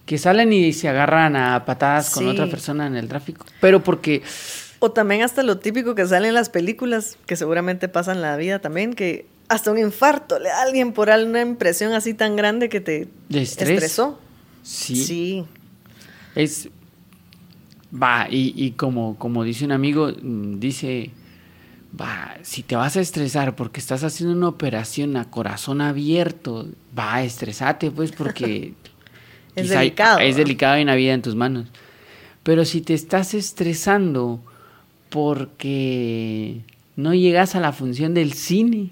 que 0.05 0.17
salen 0.19 0.53
y 0.53 0.71
se 0.73 0.87
agarran 0.87 1.35
a 1.35 1.65
patadas 1.65 2.11
con 2.11 2.27
otra 2.27 2.47
persona 2.47 2.85
en 2.87 2.95
el 2.95 3.07
tráfico. 3.07 3.45
Pero 3.59 3.83
porque 3.83 4.21
O 4.79 4.91
también 4.91 5.21
hasta 5.23 5.43
lo 5.43 5.57
típico 5.59 5.93
que 5.95 6.05
sale 6.07 6.27
en 6.29 6.33
las 6.33 6.49
películas, 6.49 7.17
que 7.25 7.35
seguramente 7.35 7.87
pasa 7.89 8.13
en 8.13 8.21
la 8.21 8.37
vida 8.37 8.59
también, 8.59 8.93
que 8.93 9.25
hasta 9.49 9.71
un 9.71 9.77
infarto 9.77 10.39
le 10.39 10.49
da 10.49 10.59
a 10.59 10.61
alguien 10.63 10.93
por 10.93 11.09
una 11.09 11.41
impresión 11.41 11.91
así 11.93 12.13
tan 12.13 12.35
grande 12.35 12.69
que 12.69 12.79
te 12.79 13.07
De 13.29 13.41
estrés. 13.41 13.69
estresó. 13.71 14.19
sí, 14.63 14.95
sí. 15.03 15.45
Es. 16.35 16.69
Va, 17.91 18.27
y, 18.29 18.53
y 18.55 18.71
como, 18.71 19.17
como 19.17 19.43
dice 19.43 19.65
un 19.65 19.71
amigo, 19.71 20.09
mm, 20.21 20.59
dice. 20.59 21.11
Va, 21.99 22.37
si 22.43 22.61
te 22.61 22.75
vas 22.75 22.95
a 22.97 23.01
estresar 23.01 23.55
porque 23.55 23.79
estás 23.79 24.03
haciendo 24.03 24.35
una 24.35 24.47
operación 24.47 25.17
a 25.17 25.25
corazón 25.31 25.81
abierto, 25.81 26.67
va, 26.97 27.23
estresate, 27.23 27.91
pues, 27.91 28.11
porque. 28.11 28.73
Es 29.55 29.71
hay- 29.71 29.77
delicado, 29.87 30.19
Es 30.19 30.35
delicado 30.37 30.77
y 30.77 30.83
una 30.83 30.93
vida 30.95 31.13
en 31.13 31.21
tus 31.23 31.35
manos. 31.35 31.67
Pero 32.43 32.63
si 32.63 32.79
te 32.81 32.93
estás 32.93 33.33
estresando 33.33 34.39
porque 35.09 36.61
no 36.95 37.13
llegas 37.13 37.55
a 37.55 37.59
la 37.59 37.71
función 37.71 38.13
del 38.13 38.33
cine, 38.33 38.89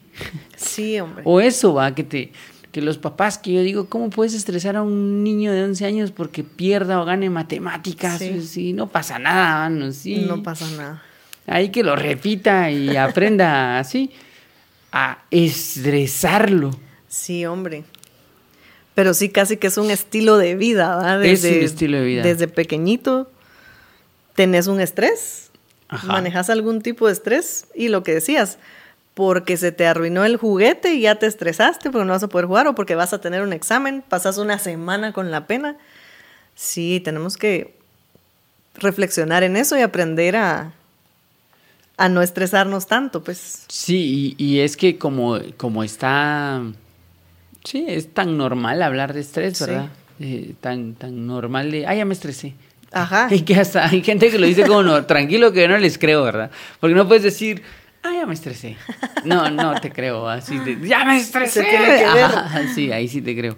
Sí, 0.56 1.00
hombre. 1.00 1.24
o 1.26 1.40
eso 1.42 1.74
va, 1.74 1.94
que 1.96 2.04
te 2.04 2.32
que 2.72 2.82
los 2.82 2.98
papás, 3.00 3.40
que 3.40 3.54
yo 3.54 3.62
digo, 3.62 3.88
¿cómo 3.88 4.10
puedes 4.12 4.36
estresar 4.36 4.76
a 4.76 4.84
un 4.84 5.24
niño 5.24 5.52
de 5.52 5.64
11 5.64 5.86
años 5.86 6.12
porque 6.12 6.44
pierda 6.44 7.02
o 7.02 7.06
gane 7.06 7.28
matemáticas? 7.30 8.20
Sí. 8.20 8.42
Sí, 8.42 8.74
no 8.74 8.88
pasa 8.88 9.18
nada, 9.18 9.68
mano, 9.70 9.92
sí. 9.92 10.18
No 10.28 10.44
pasa 10.44 10.70
nada. 10.78 11.02
Ahí 11.48 11.70
que 11.70 11.82
lo 11.82 11.96
repita 11.96 12.70
y 12.70 12.96
aprenda 12.98 13.80
así 13.80 14.12
a 14.92 15.20
estresarlo. 15.32 16.72
Sí, 17.08 17.46
hombre. 17.46 17.84
Pero 18.94 19.14
sí, 19.14 19.30
casi 19.30 19.58
que 19.58 19.68
es 19.68 19.78
un 19.78 19.90
estilo 19.90 20.38
de 20.38 20.56
vida, 20.56 20.98
¿verdad? 20.98 21.20
Desde, 21.20 21.50
es 21.52 21.58
un 21.58 21.64
estilo 21.64 21.98
de 21.98 22.06
vida. 22.06 22.22
Desde 22.24 22.48
pequeñito 22.48 23.32
tenés 24.36 24.68
un 24.68 24.82
estrés, 24.82 25.50
manejas 26.04 26.50
algún 26.50 26.82
tipo 26.82 27.08
de 27.08 27.14
estrés 27.14 27.68
y 27.76 27.88
lo 27.88 28.04
que 28.04 28.14
decías, 28.14 28.58
porque 29.14 29.58
se 29.58 29.72
te 29.72 29.88
arruinó 29.88 30.26
el 30.26 30.38
juguete 30.38 30.94
y 30.94 31.02
ya 31.02 31.16
te 31.16 31.26
estresaste 31.26 31.90
porque 31.90 32.06
no 32.06 32.14
vas 32.14 32.24
a 32.24 32.30
poder 32.30 32.46
jugar 32.46 32.68
o 32.68 32.76
porque 32.76 32.96
vas 32.96 33.14
a 33.14 33.22
tener 33.22 33.42
un 33.42 33.54
examen, 33.54 34.04
pasas 34.08 34.38
una 34.38 34.60
semana 34.60 35.14
con 35.14 35.32
la 35.32 35.48
pena. 35.48 35.78
Sí, 36.56 37.02
tenemos 37.04 37.38
que 37.38 37.76
reflexionar 38.76 39.44
en 39.44 39.58
eso 39.58 39.78
y 39.78 39.82
aprender 39.82 40.36
a, 40.36 40.74
a 41.98 42.10
no 42.10 42.22
estresarnos 42.22 42.88
tanto, 42.88 43.24
pues. 43.24 43.66
Sí, 43.68 44.36
y, 44.38 44.60
es 44.60 44.78
que 44.78 44.98
como, 44.98 45.40
como 45.58 45.84
está, 45.84 46.62
sí, 47.64 47.86
es 47.88 48.14
tan 48.14 48.38
normal 48.38 48.82
hablar 48.84 49.14
de 49.14 49.22
estrés, 49.22 49.60
¿verdad? 49.60 49.90
Eh, 50.20 50.54
tan, 50.62 50.94
tan 50.94 51.28
normal 51.28 51.72
de, 51.72 51.88
ah, 51.88 51.96
ya 51.96 52.06
me 52.06 52.14
estresé. 52.14 52.54
Ajá. 53.02 53.28
Y 53.32 53.42
que 53.42 53.56
hasta 53.56 53.88
hay 53.88 54.04
gente 54.04 54.30
que 54.30 54.40
lo 54.40 54.48
dice 54.48 54.66
como, 54.66 54.84
no, 54.84 55.06
tranquilo 55.06 55.52
que 55.52 55.62
yo 55.62 55.68
no 55.68 55.78
les 55.78 55.98
creo, 55.98 56.24
¿verdad? 56.24 56.52
Porque 56.80 56.96
no 56.96 57.08
puedes 57.08 57.24
decir, 57.24 57.64
ah, 58.04 58.12
ya 58.14 58.26
me 58.26 58.34
estresé. 58.34 58.78
No, 59.24 59.50
no 59.50 59.80
te 59.80 59.92
creo, 59.92 60.28
así 60.28 60.60
ya 60.84 61.06
me 61.06 61.18
estresé. 61.18 61.66
sí, 62.74 62.92
ahí 62.92 63.08
sí 63.08 63.22
te 63.22 63.36
creo. 63.36 63.58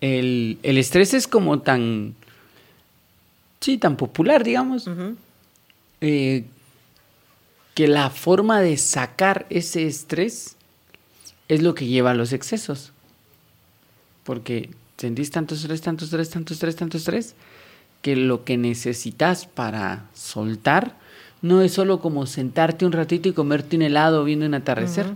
El, 0.00 0.58
estrés 0.62 1.12
es 1.14 1.26
como 1.26 1.60
tan, 1.60 2.14
sí, 3.60 3.76
tan 3.76 3.96
popular, 3.96 4.44
digamos, 4.44 4.88
eh, 6.00 6.44
que 7.74 7.86
la 7.88 8.10
forma 8.10 8.60
de 8.60 8.76
sacar 8.78 9.46
ese 9.50 9.86
estrés 9.86 10.56
es 11.48 11.62
lo 11.62 11.74
que 11.74 11.86
lleva 11.86 12.12
a 12.12 12.14
los 12.14 12.32
excesos. 12.32 12.92
Porque 14.24 14.70
sentís 14.96 15.30
tanto 15.30 15.54
estrés, 15.54 15.80
tanto 15.80 16.04
estrés, 16.04 16.30
tanto 16.30 16.54
estrés, 16.54 16.76
tanto 16.76 16.96
estrés, 16.96 17.34
que 18.02 18.16
lo 18.16 18.44
que 18.44 18.56
necesitas 18.56 19.46
para 19.46 20.06
soltar 20.14 20.96
no 21.42 21.62
es 21.62 21.72
solo 21.72 22.00
como 22.00 22.26
sentarte 22.26 22.84
un 22.84 22.92
ratito 22.92 23.28
y 23.28 23.32
comerte 23.32 23.76
un 23.76 23.82
helado 23.82 24.24
viendo 24.24 24.46
un 24.46 24.54
atardecer. 24.54 25.14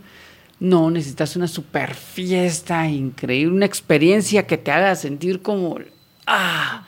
No, 0.60 0.90
necesitas 0.90 1.36
una 1.36 1.48
super 1.48 1.94
fiesta 1.94 2.88
increíble, 2.88 3.54
una 3.54 3.66
experiencia 3.66 4.46
que 4.46 4.56
te 4.56 4.70
haga 4.70 4.94
sentir 4.96 5.42
como, 5.42 5.78
ah, 6.26 6.86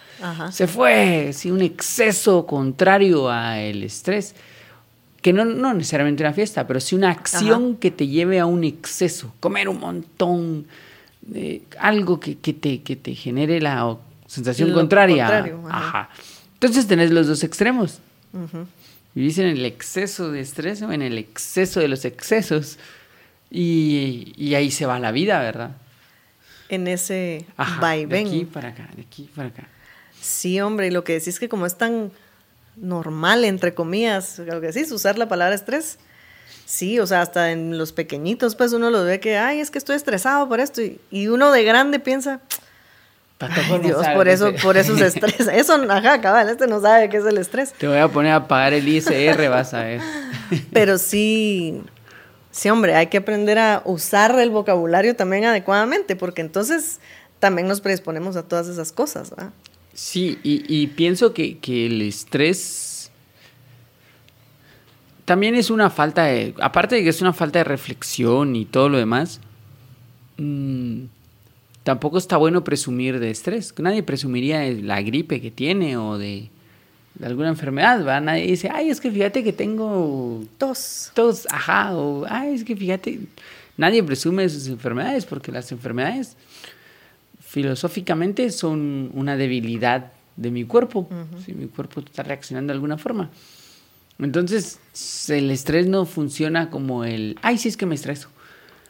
se 0.51 0.67
fue, 0.67 1.33
sí, 1.33 1.51
un 1.51 1.61
exceso 1.61 2.47
contrario 2.47 3.29
al 3.29 3.83
estrés. 3.83 4.35
Que 5.21 5.33
no, 5.33 5.45
no 5.45 5.75
necesariamente 5.75 6.23
una 6.23 6.33
fiesta, 6.33 6.67
pero 6.67 6.79
sí 6.81 6.95
una 6.95 7.11
acción 7.11 7.77
que 7.77 7.91
te 7.91 8.07
lleve 8.07 8.39
a 8.39 8.47
un 8.47 8.65
exceso. 8.65 9.35
Comer 9.41 9.69
un 9.69 9.81
montón, 9.81 10.67
de 11.23 11.63
algo 11.81 12.21
que, 12.21 12.37
te, 12.37 12.83
que 12.83 12.97
te 12.97 13.15
genere 13.15 13.61
la 13.61 13.97
sensación 14.27 14.73
contraria. 14.73 15.27
ajá. 15.69 16.11
Entonces 16.55 16.87
tenés 16.87 17.11
los 17.11 17.27
dos 17.27 17.45
extremos. 17.45 18.01
Vivís 19.15 19.39
en 19.39 19.47
el 19.47 19.65
exceso 19.65 20.31
de 20.31 20.41
estrés 20.41 20.83
o 20.83 20.93
en 20.93 21.03
el 21.03 21.19
exceso 21.19 21.81
de 21.81 21.89
los 21.89 22.05
excesos. 22.05 22.79
Y, 23.51 24.55
ahí 24.55 24.71
se 24.71 24.87
va 24.87 24.99
la 24.99 25.13
vida, 25.13 25.39
¿verdad? 25.41 25.71
En 26.69 26.89
ese 26.89 27.47
vaivén. 27.81 28.25
De 28.25 28.37
aquí 28.37 28.45
para 28.45 28.69
acá, 28.71 28.89
de 28.97 29.03
aquí 29.03 29.31
para 29.35 29.49
acá. 29.49 29.69
Sí, 30.21 30.61
hombre, 30.61 30.89
y 30.89 30.91
lo 30.91 31.05
que 31.05 31.13
decís 31.13 31.29
es 31.29 31.41
que 31.41 31.49
como 31.49 31.67
es 31.67 31.77
tan 31.77 32.11
normal, 32.77 33.45
entre 33.45 33.75
comillas, 33.75 34.39
lo 34.39 34.61
que 34.61 34.69
decís, 34.69 34.91
usar 34.91 35.19
la 35.19 35.29
palabra 35.29 35.55
estrés. 35.55 35.99
Sí, 36.65 36.99
o 36.99 37.07
sea, 37.07 37.23
hasta 37.23 37.53
en 37.53 37.79
los 37.79 37.93
pequeñitos, 37.93 38.57
pues 38.57 38.73
uno 38.73 38.91
lo 38.91 39.05
ve 39.05 39.21
que, 39.21 39.37
ay, 39.37 39.61
es 39.61 39.71
que 39.71 39.79
estoy 39.79 39.97
estresado 39.97 40.49
por 40.49 40.59
esto. 40.59 40.83
y 41.11 41.29
uno 41.29 41.53
de 41.53 41.63
grande 41.63 42.01
piensa, 42.01 42.41
Ay, 43.39 43.81
Dios, 43.83 44.07
por 44.15 44.29
eso, 44.29 44.53
por 44.63 44.77
eso 44.77 44.97
se 44.97 45.07
estresa. 45.09 45.55
Eso, 45.55 45.75
ajá, 45.91 46.21
cabal, 46.21 46.49
este 46.49 46.67
no 46.67 46.81
sabe 46.81 47.09
qué 47.09 47.19
es 47.19 47.25
el 47.27 47.37
estrés. 47.39 47.73
Te 47.75 47.87
voy 47.87 47.99
a 47.99 48.09
poner 48.09 48.33
a 48.33 48.49
pagar 48.49 48.73
el 48.73 48.89
ISR, 48.89 49.49
vas 49.49 49.75
a 49.75 49.83
ver. 49.83 50.01
Pero 50.73 50.97
sí, 50.97 51.83
sí, 52.51 52.71
hombre, 52.71 52.95
hay 52.95 53.09
que 53.09 53.19
aprender 53.19 53.59
a 53.59 53.83
usar 53.85 54.39
el 54.39 54.51
vocabulario 54.51 55.15
también 55.17 55.45
adecuadamente, 55.45 56.17
porque 56.17 56.41
entonces 56.41 57.01
también 57.39 57.69
nos 57.69 57.81
predisponemos 57.81 58.37
a 58.37 58.43
todas 58.43 58.69
esas 58.69 58.93
cosas, 58.93 59.31
¿verdad? 59.31 59.53
Sí, 59.93 60.39
y, 60.43 60.87
pienso 60.89 61.33
que, 61.33 61.59
el 61.67 62.03
estrés 62.03 63.11
también 65.25 65.55
es 65.55 65.71
una 65.71 65.89
falta 65.89 66.25
de, 66.25 66.55
aparte 66.61 66.97
de 66.97 67.03
que 67.03 67.09
es 67.09 67.23
una 67.23 67.33
falta 67.33 67.61
de 67.61 67.65
reflexión 67.65 68.57
y 68.57 68.67
todo 68.67 68.91
lo 68.91 68.99
demás, 68.99 69.41
mmm, 70.37 71.05
tampoco 71.87 72.19
está 72.19 72.37
bueno 72.37 72.65
presumir 72.65 73.21
de 73.21 73.31
estrés. 73.31 73.73
Nadie 73.79 74.03
presumiría 74.03 74.59
de 74.59 74.83
la 74.83 75.01
gripe 75.03 75.41
que 75.41 75.53
tiene 75.53 75.97
o 75.97 76.19
de, 76.19 76.51
alguna 77.23 77.49
enfermedad, 77.49 77.99
¿verdad? 77.99 78.23
Nadie 78.23 78.49
dice, 78.49 78.69
ay, 78.75 78.91
es 78.91 79.01
que 79.01 79.09
fíjate 79.09 79.45
que 79.45 79.53
tengo 79.53 80.43
tos. 80.59 81.13
Tos, 81.15 81.47
ajá, 81.49 81.95
o 81.95 82.27
ay, 82.29 82.57
es 82.57 82.65
que 82.65 82.75
fíjate. 82.75 83.21
Nadie 83.77 84.03
presume 84.03 84.43
de 84.43 84.49
sus 84.49 84.67
enfermedades 84.67 85.27
porque 85.27 85.53
las 85.53 85.71
enfermedades 85.71 86.37
filosóficamente 87.39 88.51
son 88.51 89.13
una 89.15 89.37
debilidad 89.37 90.11
de 90.35 90.51
mi 90.51 90.65
cuerpo. 90.65 91.09
Si 91.45 91.55
mi 91.55 91.69
cuerpo 91.69 92.01
está 92.01 92.25
reaccionando 92.25 92.73
de 92.73 92.75
alguna 92.75 92.99
forma. 92.99 93.31
Entonces, 94.19 94.81
el 95.29 95.53
estrés 95.53 95.87
no 95.87 96.05
funciona 96.05 96.69
como 96.69 97.05
el, 97.05 97.39
ay, 97.43 97.59
sí 97.59 97.69
es 97.69 97.77
que 97.77 97.87
me 97.87 97.95
estreso 97.95 98.29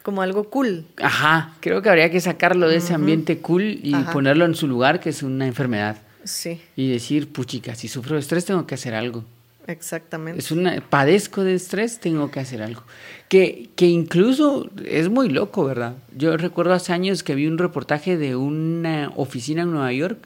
como 0.07 0.21
algo 0.21 0.45
cool. 0.45 0.85
Ajá, 1.01 1.53
creo 1.59 1.81
que 1.81 1.89
habría 1.89 2.09
que 2.09 2.21
sacarlo 2.21 2.69
de 2.69 2.77
ese 2.77 2.93
ambiente 2.93 3.39
cool 3.39 3.77
y 3.83 3.93
ponerlo 4.13 4.45
en 4.45 4.55
su 4.55 4.65
lugar, 4.65 5.01
que 5.01 5.09
es 5.09 5.21
una 5.21 5.45
enfermedad. 5.45 5.97
Sí. 6.23 6.61
Y 6.77 6.89
decir, 6.89 7.27
puchica, 7.27 7.75
si 7.75 7.89
sufro 7.89 8.13
de 8.13 8.21
estrés 8.21 8.45
tengo 8.45 8.65
que 8.65 8.75
hacer 8.75 8.93
algo. 8.93 9.25
Exactamente. 9.67 10.39
Es 10.39 10.49
una, 10.51 10.79
padezco 10.79 11.43
de 11.43 11.55
estrés, 11.55 11.99
tengo 11.99 12.31
que 12.31 12.39
hacer 12.39 12.61
algo. 12.61 12.83
Que, 13.27 13.69
que 13.75 13.87
incluso 13.87 14.69
es 14.85 15.09
muy 15.09 15.27
loco, 15.27 15.65
¿verdad? 15.65 15.95
Yo 16.15 16.37
recuerdo 16.37 16.71
hace 16.71 16.93
años 16.93 17.21
que 17.21 17.35
vi 17.35 17.45
un 17.45 17.57
reportaje 17.57 18.15
de 18.15 18.37
una 18.37 19.11
oficina 19.17 19.63
en 19.63 19.71
Nueva 19.71 19.91
York 19.91 20.19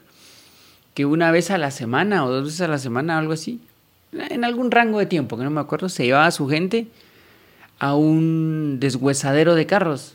que 0.94 1.06
una 1.06 1.32
vez 1.32 1.50
a 1.50 1.58
la 1.58 1.72
semana 1.72 2.24
o 2.24 2.30
dos 2.30 2.44
veces 2.44 2.60
a 2.60 2.68
la 2.68 2.78
semana, 2.78 3.18
algo 3.18 3.32
así, 3.32 3.60
en 4.12 4.44
algún 4.44 4.70
rango 4.70 5.00
de 5.00 5.06
tiempo, 5.06 5.36
que 5.36 5.42
no 5.42 5.50
me 5.50 5.60
acuerdo, 5.60 5.88
se 5.88 6.04
llevaba 6.04 6.26
a 6.26 6.30
su 6.30 6.46
gente 6.46 6.86
a 7.82 7.96
un 7.96 8.78
deshuesadero 8.78 9.56
de 9.56 9.66
carros 9.66 10.14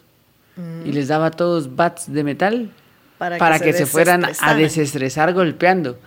y 0.85 0.93
les 0.93 1.09
daba 1.09 1.31
todos 1.31 1.75
bats 1.75 2.11
de 2.11 2.23
metal 2.23 2.71
para, 3.17 3.59
que, 3.59 3.73
se, 3.73 3.85
fueran 3.85 4.23
a 4.39 4.55
desestresar 4.55 5.33
golpeando. 5.33 5.99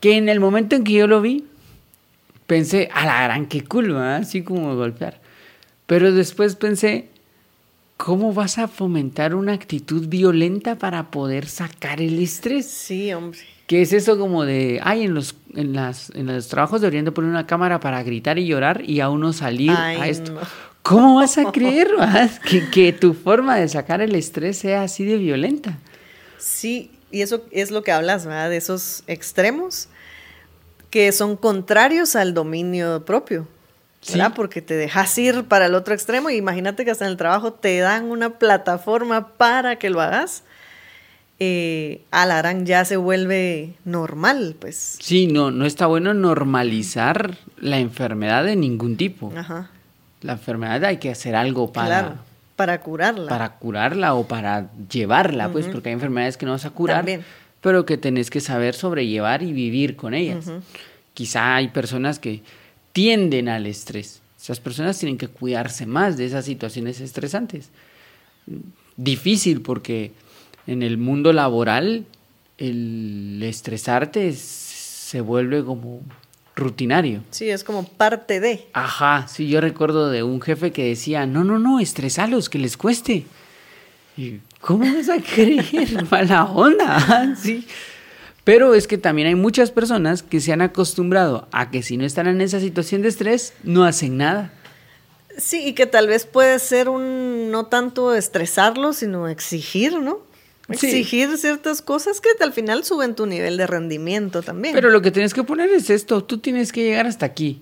Que 0.00 0.16
en 0.16 0.30
el 0.30 0.40
momento 0.40 0.74
en 0.74 0.84
que 0.84 0.94
yo 0.94 1.06
lo 1.06 1.20
vi, 1.20 1.44
pensé, 2.46 2.88
a 2.94 3.04
la 3.04 3.22
gran, 3.22 3.46
qué 3.48 3.62
cool, 3.64 3.94
así 3.98 4.42
como 4.42 4.74
golpear. 4.74 5.20
Pero 5.84 6.10
después 6.10 6.56
pensé, 6.56 7.10
¿cómo 7.98 8.32
vas 8.32 8.56
a 8.56 8.66
fomentar 8.66 9.34
una 9.34 9.52
actitud 9.52 10.08
violenta 10.08 10.76
para 10.76 11.10
poder 11.10 11.48
sacar 11.48 12.00
el 12.00 12.18
estrés? 12.18 12.66
Sí, 12.66 13.12
hombre. 13.12 13.40
¿Qué 13.66 13.82
es 13.82 13.92
eso 13.92 14.18
como 14.18 14.46
de, 14.46 14.80
ay, 14.82 15.02
en 15.02 15.12
los, 15.12 15.34
en 15.54 15.72
las, 15.72 16.10
en 16.10 16.26
los 16.26 16.48
trabajos 16.48 16.80
deberían 16.80 17.04
de 17.04 17.12
poner 17.12 17.30
una 17.30 17.46
cámara 17.46 17.80
para 17.80 18.02
gritar 18.02 18.38
y 18.38 18.46
llorar 18.46 18.82
y 18.88 19.00
a 19.00 19.08
uno 19.08 19.32
salir 19.32 19.70
a 19.70 20.08
esto? 20.08 20.38
¿Cómo 20.82 21.16
vas 21.16 21.38
a 21.38 21.52
creer 21.52 21.88
que, 22.48 22.68
que, 22.70 22.92
tu 22.92 23.14
forma 23.14 23.56
de 23.56 23.68
sacar 23.68 24.00
el 24.00 24.14
estrés 24.14 24.58
sea 24.58 24.82
así 24.82 25.04
de 25.04 25.16
violenta? 25.16 25.78
Sí, 26.38 26.90
y 27.10 27.22
eso 27.22 27.44
es 27.50 27.70
lo 27.70 27.82
que 27.82 27.92
hablas, 27.92 28.26
¿verdad? 28.26 28.50
De 28.50 28.56
esos 28.56 29.04
extremos 29.06 29.88
que 30.90 31.10
son 31.12 31.36
contrarios 31.36 32.16
al 32.16 32.34
dominio 32.34 33.04
propio. 33.04 33.46
¿verdad? 34.08 34.32
Porque 34.34 34.60
te 34.60 34.74
dejas 34.74 35.16
ir 35.18 35.44
para 35.44 35.66
el 35.66 35.74
otro 35.74 35.94
extremo 35.94 36.28
y 36.28 36.36
imagínate 36.36 36.84
que 36.84 36.90
hasta 36.90 37.04
en 37.04 37.12
el 37.12 37.16
trabajo 37.16 37.52
te 37.52 37.78
dan 37.78 38.10
una 38.10 38.38
plataforma 38.38 39.28
para 39.36 39.76
que 39.78 39.90
lo 39.90 40.00
hagas 40.00 40.42
eh, 41.44 42.02
Alarán 42.12 42.66
ya 42.66 42.84
se 42.84 42.96
vuelve 42.96 43.72
normal, 43.84 44.54
pues. 44.60 44.96
Sí, 45.00 45.26
no, 45.26 45.50
no 45.50 45.66
está 45.66 45.86
bueno 45.86 46.14
normalizar 46.14 47.36
la 47.58 47.80
enfermedad 47.80 48.44
de 48.44 48.54
ningún 48.54 48.96
tipo. 48.96 49.32
Ajá. 49.36 49.68
La 50.20 50.34
enfermedad 50.34 50.84
hay 50.84 50.98
que 50.98 51.10
hacer 51.10 51.34
algo 51.34 51.72
para... 51.72 52.18
para 52.54 52.80
curarla. 52.80 53.28
Para 53.28 53.58
curarla 53.58 54.14
o 54.14 54.28
para 54.28 54.70
llevarla, 54.88 55.50
pues, 55.50 55.66
porque 55.66 55.88
hay 55.88 55.94
enfermedades 55.94 56.36
que 56.36 56.46
no 56.46 56.52
vas 56.52 56.64
a 56.64 56.70
curar, 56.70 57.04
pero 57.60 57.84
que 57.84 57.96
tenés 57.96 58.30
que 58.30 58.40
saber 58.40 58.74
sobrellevar 58.74 59.42
y 59.42 59.52
vivir 59.52 59.96
con 59.96 60.14
ellas. 60.14 60.48
Quizá 61.12 61.56
hay 61.56 61.68
personas 61.68 62.20
que 62.20 62.42
tienden 62.92 63.48
al 63.48 63.66
estrés. 63.66 64.20
Esas 64.40 64.60
personas 64.60 64.96
tienen 64.96 65.18
que 65.18 65.26
cuidarse 65.26 65.86
más 65.86 66.16
de 66.16 66.26
esas 66.26 66.44
situaciones 66.44 67.00
estresantes. 67.00 67.70
Difícil 68.96 69.60
porque 69.60 70.12
en 70.66 70.82
el 70.82 70.98
mundo 70.98 71.32
laboral 71.32 72.06
el 72.58 73.42
estresarte 73.42 74.32
se 74.32 75.20
vuelve 75.20 75.64
como 75.64 76.02
rutinario. 76.54 77.22
Sí, 77.30 77.50
es 77.50 77.64
como 77.64 77.84
parte 77.84 78.40
de. 78.40 78.68
Ajá, 78.72 79.26
sí, 79.28 79.48
yo 79.48 79.60
recuerdo 79.60 80.10
de 80.10 80.22
un 80.22 80.40
jefe 80.40 80.70
que 80.70 80.84
decía, 80.84 81.26
no, 81.26 81.44
no, 81.44 81.58
no, 81.58 81.80
estresalos, 81.80 82.48
que 82.48 82.58
les 82.58 82.76
cueste. 82.76 83.24
¿Y 84.16 84.40
¿Cómo 84.60 84.84
vas 84.94 85.08
a 85.08 85.20
creer? 85.20 86.06
Mala 86.10 86.44
onda. 86.44 87.34
sí. 87.40 87.66
Pero 88.44 88.74
es 88.74 88.86
que 88.86 88.98
también 88.98 89.28
hay 89.28 89.34
muchas 89.34 89.70
personas 89.70 90.22
que 90.22 90.40
se 90.40 90.52
han 90.52 90.62
acostumbrado 90.62 91.48
a 91.52 91.70
que 91.70 91.82
si 91.82 91.96
no 91.96 92.04
están 92.04 92.26
en 92.26 92.40
esa 92.40 92.60
situación 92.60 93.02
de 93.02 93.08
estrés, 93.08 93.54
no 93.62 93.84
hacen 93.84 94.16
nada. 94.16 94.52
Sí, 95.38 95.66
y 95.66 95.72
que 95.72 95.86
tal 95.86 96.08
vez 96.08 96.26
puede 96.26 96.58
ser 96.58 96.88
un 96.88 97.50
no 97.50 97.66
tanto 97.66 98.14
estresarlo, 98.14 98.92
sino 98.92 99.28
exigir, 99.28 99.98
¿no? 100.00 100.31
Exigir 100.72 101.36
ciertas 101.38 101.82
cosas 101.82 102.20
que 102.20 102.28
al 102.40 102.52
final 102.52 102.84
suben 102.84 103.14
tu 103.14 103.26
nivel 103.26 103.56
de 103.56 103.66
rendimiento 103.66 104.42
también. 104.42 104.74
Pero 104.74 104.90
lo 104.90 105.02
que 105.02 105.10
tienes 105.10 105.34
que 105.34 105.44
poner 105.44 105.70
es 105.70 105.90
esto, 105.90 106.24
tú 106.24 106.38
tienes 106.38 106.72
que 106.72 106.82
llegar 106.82 107.06
hasta 107.06 107.26
aquí. 107.26 107.60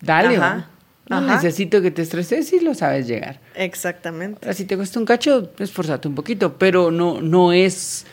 Dale, 0.00 0.36
Ajá. 0.36 0.68
No 1.08 1.20
necesito 1.20 1.82
que 1.82 1.90
te 1.90 2.02
estreses 2.02 2.52
y 2.52 2.60
lo 2.60 2.74
sabes 2.74 3.06
llegar. 3.06 3.40
Exactamente. 3.54 4.38
Ahora, 4.42 4.54
si 4.54 4.64
te 4.64 4.76
cuesta 4.76 4.98
un 4.98 5.04
cacho, 5.04 5.50
esforzate 5.58 6.08
un 6.08 6.14
poquito, 6.14 6.56
pero 6.56 6.90
no, 6.90 7.20
no 7.20 7.52
es... 7.52 8.06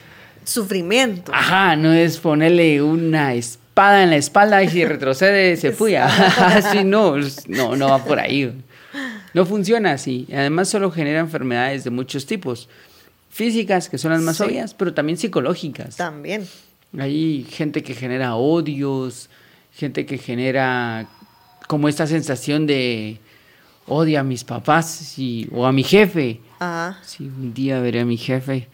Sufrimiento. 0.44 1.32
Ajá, 1.34 1.76
no 1.76 1.94
es 1.94 2.18
ponerle 2.18 2.82
una 2.82 3.36
espada 3.36 4.04
en 4.04 4.10
la 4.10 4.16
espalda 4.18 4.64
y 4.64 4.70
si 4.70 4.84
retrocede 4.84 5.56
se 5.58 5.72
fuya. 5.74 6.08
Así 6.08 6.84
no, 6.84 7.16
no, 7.48 7.76
no 7.76 7.90
va 7.90 8.04
por 8.04 8.20
ahí. 8.20 8.52
No 9.34 9.46
funciona 9.46 9.92
así. 9.92 10.28
Además 10.34 10.70
solo 10.70 10.92
genera 10.92 11.20
enfermedades 11.20 11.84
de 11.84 11.92
muchos 11.92 12.26
tipos. 12.26 12.68
Físicas, 13.30 13.90
que 13.90 13.98
son 13.98 14.12
las 14.12 14.22
más 14.22 14.42
obvias, 14.42 14.74
pero 14.74 14.94
también 14.94 15.18
psicológicas. 15.18 15.96
También. 15.96 16.48
Hay 16.98 17.46
gente 17.50 17.84
que 17.84 17.94
genera 17.94 18.36
odios, 18.36 19.30
gente 19.74 20.06
que 20.06 20.18
genera 20.18 21.08
como 21.68 21.88
esta 21.88 22.08
sensación 22.08 22.66
de 22.66 23.20
odio 23.86 24.20
a 24.20 24.24
mis 24.24 24.44
papás 24.44 25.16
o 25.52 25.66
a 25.66 25.72
mi 25.72 25.84
jefe. 25.84 26.42
Ajá. 26.60 27.00
Sí, 27.04 27.26
un 27.26 27.54
día 27.54 27.80
veré 27.80 28.02
a 28.02 28.06
mi 28.06 28.18
jefe 28.18 28.68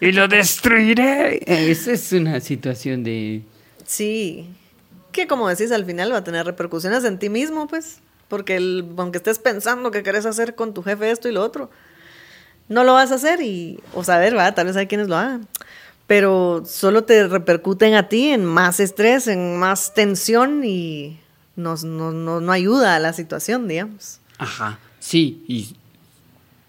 y 0.00 0.12
lo 0.12 0.28
destruiré. 0.28 1.40
Esa 1.46 1.92
es 1.92 2.12
una 2.12 2.40
situación 2.40 3.02
de... 3.02 3.42
Sí, 3.84 4.48
que 5.10 5.26
como 5.26 5.48
decís, 5.48 5.72
al 5.72 5.84
final 5.84 6.12
va 6.12 6.18
a 6.18 6.24
tener 6.24 6.46
repercusiones 6.46 7.04
en 7.04 7.18
ti 7.18 7.28
mismo, 7.28 7.66
pues. 7.66 8.00
Porque 8.28 8.56
el, 8.56 8.86
aunque 8.96 9.18
estés 9.18 9.38
pensando 9.38 9.90
que 9.90 10.02
querés 10.02 10.24
hacer 10.24 10.54
con 10.54 10.72
tu 10.72 10.82
jefe 10.82 11.10
esto 11.10 11.28
y 11.28 11.32
lo 11.32 11.42
otro, 11.42 11.70
no 12.72 12.84
lo 12.84 12.94
vas 12.94 13.12
a 13.12 13.16
hacer 13.16 13.40
y, 13.42 13.78
o 13.94 14.02
saber, 14.02 14.36
va, 14.36 14.54
tal 14.54 14.66
vez 14.66 14.76
hay 14.76 14.86
quienes 14.86 15.08
lo 15.08 15.16
hagan. 15.16 15.46
Pero 16.06 16.64
solo 16.66 17.04
te 17.04 17.28
repercuten 17.28 17.94
a 17.94 18.08
ti 18.08 18.28
en 18.28 18.44
más 18.44 18.80
estrés, 18.80 19.28
en 19.28 19.56
más 19.56 19.94
tensión 19.94 20.64
y 20.64 21.18
nos, 21.54 21.84
no, 21.84 22.12
no, 22.12 22.52
ayuda 22.52 22.96
a 22.96 22.98
la 22.98 23.12
situación, 23.12 23.68
digamos. 23.68 24.20
Ajá, 24.38 24.78
sí, 24.98 25.44
y 25.46 25.76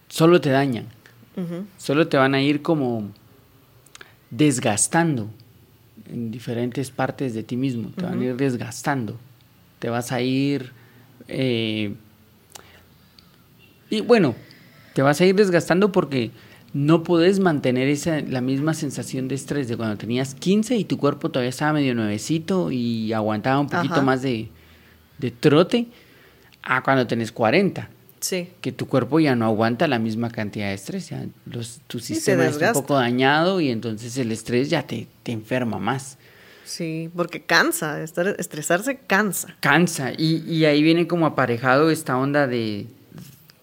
solo 0.10 0.40
te 0.40 0.50
dañan. 0.50 0.88
Solo 1.78 2.08
te 2.08 2.18
van 2.18 2.36
a 2.36 2.42
ir 2.44 2.62
como 2.62 3.10
desgastando 4.30 5.30
en 6.12 6.30
diferentes 6.30 6.92
partes 6.92 7.34
de 7.34 7.42
ti 7.42 7.58
mismo. 7.58 7.90
Te 7.96 8.04
van 8.04 8.22
a 8.22 8.24
ir 8.24 8.36
desgastando. 8.36 9.18
Te 9.80 9.90
vas 9.90 10.12
a 10.12 10.22
ir... 10.22 10.72
Eh, 11.28 11.96
y 13.90 14.02
bueno, 14.02 14.36
te 14.94 15.02
vas 15.02 15.20
a 15.22 15.26
ir 15.26 15.36
desgastando 15.36 15.92
porque 15.92 16.32
no 16.74 17.04
puedes 17.04 17.40
mantener 17.40 17.88
esa, 17.88 18.22
la 18.22 18.42
misma 18.42 18.74
sensación 18.74 19.28
de 19.28 19.36
estrés 19.36 19.68
de 19.68 19.78
cuando 19.78 19.98
tenías 19.98 20.34
15 20.34 20.76
y 20.76 20.86
tu 20.86 20.98
cuerpo 20.98 21.30
todavía 21.30 21.50
estaba 21.50 21.74
medio 21.74 21.94
nuevecito 21.94 22.72
y 22.72 23.14
aguantaba 23.14 23.60
un 23.60 23.70
poquito 23.70 24.02
más 24.02 24.22
de, 24.22 24.50
de 25.20 25.32
trote 25.32 25.88
a 26.64 26.82
cuando 26.82 27.06
tenés 27.06 27.32
40. 27.32 27.90
Sí. 28.20 28.50
Que 28.62 28.72
tu 28.72 28.88
cuerpo 28.88 29.20
ya 29.20 29.36
no 29.36 29.46
aguanta 29.46 29.88
la 29.88 30.00
misma 30.00 30.30
cantidad 30.30 30.68
de 30.68 30.76
estrés. 30.76 31.10
Ya 31.10 31.26
los, 31.46 31.82
tu 31.88 32.00
sistema 32.00 32.46
está 32.46 32.70
un 32.70 32.74
poco 32.74 32.96
dañado 32.96 33.60
y 33.60 33.70
entonces 33.70 34.18
el 34.18 34.32
estrés 34.32 34.70
ya 34.70 34.88
te, 34.88 35.08
te 35.24 35.34
enferma 35.34 35.78
más. 35.78 36.18
Sí, 36.64 37.10
porque 37.16 37.42
cansa, 37.42 38.02
estar, 38.02 38.36
estresarse 38.40 38.98
cansa. 38.98 39.56
Cansa, 39.60 40.14
y, 40.18 40.38
y, 40.48 40.64
ahí 40.66 40.82
viene 40.82 41.08
como 41.08 41.26
aparejado 41.26 41.92
esta 41.92 42.18
onda 42.18 42.48
de 42.48 42.88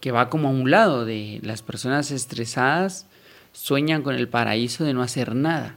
que 0.00 0.10
va 0.10 0.30
como 0.30 0.48
a 0.48 0.50
un 0.50 0.70
lado, 0.70 1.04
de 1.04 1.40
las 1.42 1.62
personas 1.62 2.10
estresadas 2.10 3.06
sueñan 3.52 4.02
con 4.02 4.14
el 4.14 4.28
paraíso 4.28 4.84
de 4.84 4.94
no 4.94 5.02
hacer 5.02 5.34
nada. 5.34 5.76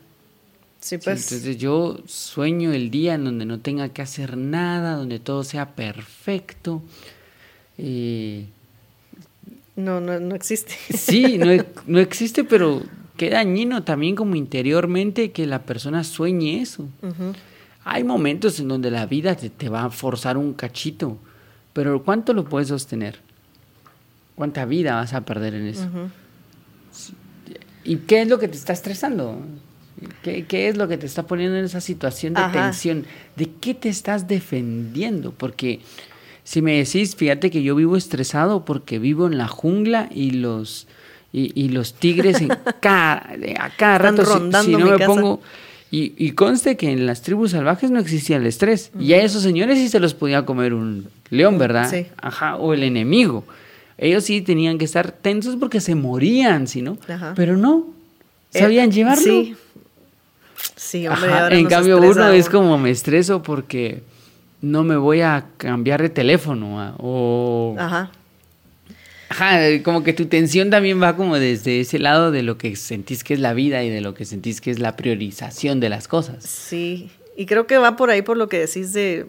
Sí, 0.80 0.98
pues. 0.98 1.32
entonces 1.32 1.58
yo 1.58 2.00
sueño 2.08 2.74
el 2.74 2.92
día 2.92 3.16
en 3.16 3.24
donde 3.24 3.46
no 3.46 3.60
tenga 3.60 3.90
que 3.90 4.02
hacer 4.02 4.36
nada, 4.36 4.96
donde 4.96 5.20
todo 5.20 5.44
sea 5.44 5.76
perfecto. 5.76 6.82
Eh, 7.78 8.48
no, 9.76 10.02
no, 10.02 10.20
no 10.20 10.36
existe. 10.36 10.76
Sí, 10.98 11.38
no, 11.38 11.64
no 11.88 12.00
existe, 12.00 12.44
pero 12.44 12.84
qué 13.18 13.30
dañino 13.30 13.84
también 13.84 14.16
como 14.16 14.36
interiormente 14.36 15.32
que 15.32 15.46
la 15.46 15.64
persona 15.64 16.04
sueñe 16.04 16.62
eso. 16.62 16.88
Hay 17.86 18.04
momentos 18.04 18.60
en 18.60 18.68
donde 18.68 18.92
la 18.92 19.06
vida 19.06 19.36
te, 19.36 19.70
va 19.70 19.86
a 19.86 19.90
forzar 19.90 20.38
un 20.38 20.54
cachito, 20.54 21.18
pero 21.74 22.04
¿cuánto 22.04 22.34
lo 22.34 22.46
puedes 22.46 22.70
sostener? 22.70 23.20
¿Cuánta 24.36 24.66
vida 24.66 24.96
vas 24.96 25.14
a 25.14 25.22
perder 25.22 25.54
en 25.56 25.68
eso? 25.68 25.88
¿Y 27.84 27.98
qué 27.98 28.22
es 28.22 28.28
lo 28.28 28.40
que 28.40 28.48
te 28.48 28.58
está 28.58 28.74
estresando? 28.74 29.40
¿Qué, 30.22 30.68
es 30.68 30.78
lo 30.78 30.88
que 30.88 30.98
te 30.98 31.06
está 31.06 31.24
poniendo 31.24 31.58
en 31.58 31.66
esa 31.66 31.82
situación 31.82 32.34
de 32.34 32.42
tensión? 32.52 33.06
¿De 33.36 33.50
qué 33.62 33.74
te 33.74 33.90
estás 33.90 34.28
defendiendo? 34.28 35.32
Porque 35.32 35.82
si 36.44 36.62
me 36.62 36.78
decís, 36.78 37.16
fíjate 37.16 37.52
que 37.52 37.64
yo 37.64 37.76
vivo 37.76 37.96
estresado 37.96 38.66
porque 38.66 39.00
vivo 39.00 39.28
en 39.28 39.38
la 39.38 39.48
jungla 39.48 40.10
y 40.12 40.32
los, 40.32 40.88
y, 41.32 41.70
los 41.70 41.94
tigres 41.94 42.42
en 42.42 42.50
cada, 42.82 43.30
a 43.60 43.70
cada 43.78 43.98
rato, 43.98 44.26
si, 44.64 44.72
no 44.72 44.98
me 44.98 45.06
pongo... 45.06 45.42
Y, 45.92 46.16
y, 46.18 46.32
conste 46.32 46.76
que 46.76 46.92
en 46.92 47.06
las 47.06 47.22
tribus 47.22 47.52
salvajes 47.52 47.92
no 47.92 48.00
existía 48.00 48.38
el 48.38 48.48
estrés. 48.48 48.92
Y 49.00 49.14
a 49.14 49.22
esos 49.22 49.44
señores 49.44 49.78
sí 49.78 49.90
se 49.90 50.00
los 50.00 50.16
podía 50.16 50.44
comer 50.44 50.74
un 50.74 51.08
león, 51.30 51.60
¿verdad? 51.60 51.88
Sí. 51.88 52.08
Ajá, 52.20 52.56
o 52.56 52.74
el 52.74 52.82
enemigo. 52.82 53.46
Ellos 53.98 54.24
sí 54.24 54.42
tenían 54.42 54.78
que 54.78 54.86
estar 54.86 55.12
tensos 55.12 55.56
porque 55.56 55.80
se 55.80 55.96
morían, 55.96 56.68
¿sí 56.68 56.82
no? 56.82 56.98
Pero 57.36 57.58
no, 57.58 57.88
sabían 58.52 58.90
eh, 58.90 58.94
llevarlo. 58.94 59.24
Sí, 59.24 59.56
Sí, 60.76 61.08
hombre, 61.08 61.60
en 61.60 61.66
cambio 61.68 61.98
uno 61.98 62.30
es 62.30 62.50
como 62.50 62.78
me 62.78 62.92
estreso 62.92 63.44
porque 63.44 64.04
no 64.62 64.84
me 64.84 64.96
voy 64.96 65.22
a 65.22 65.46
cambiar 65.58 66.02
de 66.02 66.10
teléfono 66.10 66.80
ah, 66.80 66.96
o 66.98 67.76
Ajá. 67.78 68.12
Ajá, 69.30 69.60
como 69.84 70.04
que 70.04 70.14
tu 70.14 70.28
tensión 70.28 70.70
también 70.70 71.02
va 71.02 71.16
como 71.16 71.40
desde 71.40 71.80
ese 71.80 71.98
lado 71.98 72.32
de 72.32 72.44
lo 72.44 72.60
que 72.60 72.76
sentís 72.76 73.24
que 73.24 73.34
es 73.34 73.40
la 73.40 73.54
vida 73.54 73.84
y 73.84 73.90
de 73.90 74.00
lo 74.00 74.14
que 74.14 74.26
sentís 74.26 74.62
que 74.62 74.70
es 74.70 74.78
la 74.78 74.96
priorización 74.96 75.80
de 75.80 75.90
las 75.90 76.08
cosas. 76.08 76.44
Sí, 76.44 77.10
y 77.36 77.48
creo 77.48 77.66
que 77.66 77.80
va 77.80 77.96
por 77.96 78.12
ahí 78.12 78.22
por 78.22 78.38
lo 78.38 78.48
que 78.48 78.60
decís 78.60 78.94
de 78.94 79.26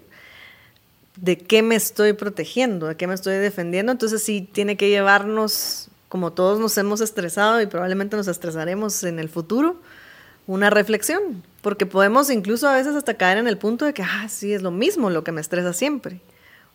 de 1.16 1.38
qué 1.38 1.62
me 1.62 1.77
estoy 1.77 2.12
protegiendo, 2.12 2.87
de 2.87 2.96
qué 2.96 3.07
me 3.07 3.14
estoy 3.14 3.37
defendiendo, 3.37 3.92
entonces 3.92 4.22
sí 4.22 4.48
tiene 4.53 4.77
que 4.77 4.88
llevarnos 4.88 5.88
como 6.09 6.33
todos 6.33 6.61
nos 6.61 6.79
hemos 6.79 7.00
estresado 7.00 7.61
y 7.61 7.66
probablemente 7.66 8.16
nos 8.16 8.29
estresaremos 8.29 9.03
en 9.03 9.18
el 9.18 9.29
futuro, 9.29 9.81
una 10.46 10.70
reflexión, 10.70 11.42
porque 11.61 11.87
podemos 11.87 12.31
incluso 12.31 12.68
a 12.68 12.74
veces 12.74 12.94
hasta 12.94 13.14
caer 13.14 13.38
en 13.38 13.48
el 13.48 13.59
punto 13.59 13.85
de 13.85 13.94
que, 13.94 14.03
ah, 14.03 14.29
sí, 14.29 14.53
es 14.53 14.62
lo 14.62 14.70
mismo 14.70 15.11
lo 15.11 15.24
que 15.24 15.33
me 15.33 15.40
estresa 15.40 15.72
siempre, 15.72 16.20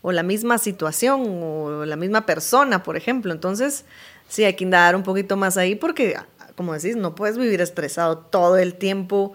o 0.02 0.12
la 0.12 0.24
misma 0.24 0.58
situación, 0.58 1.22
o 1.42 1.86
la 1.86 1.96
misma 1.96 2.26
persona, 2.26 2.84
por 2.84 2.98
ejemplo. 2.98 3.32
Entonces, 3.32 3.86
sí, 4.28 4.44
hay 4.44 4.56
que 4.56 4.64
indagar 4.64 4.96
un 4.96 5.04
poquito 5.04 5.38
más 5.38 5.56
ahí, 5.56 5.76
porque, 5.76 6.18
como 6.56 6.74
decís, 6.74 6.96
no 6.96 7.16
puedes 7.16 7.38
vivir 7.38 7.62
estresado 7.62 8.18
todo 8.18 8.58
el 8.58 8.76
tiempo. 8.76 9.34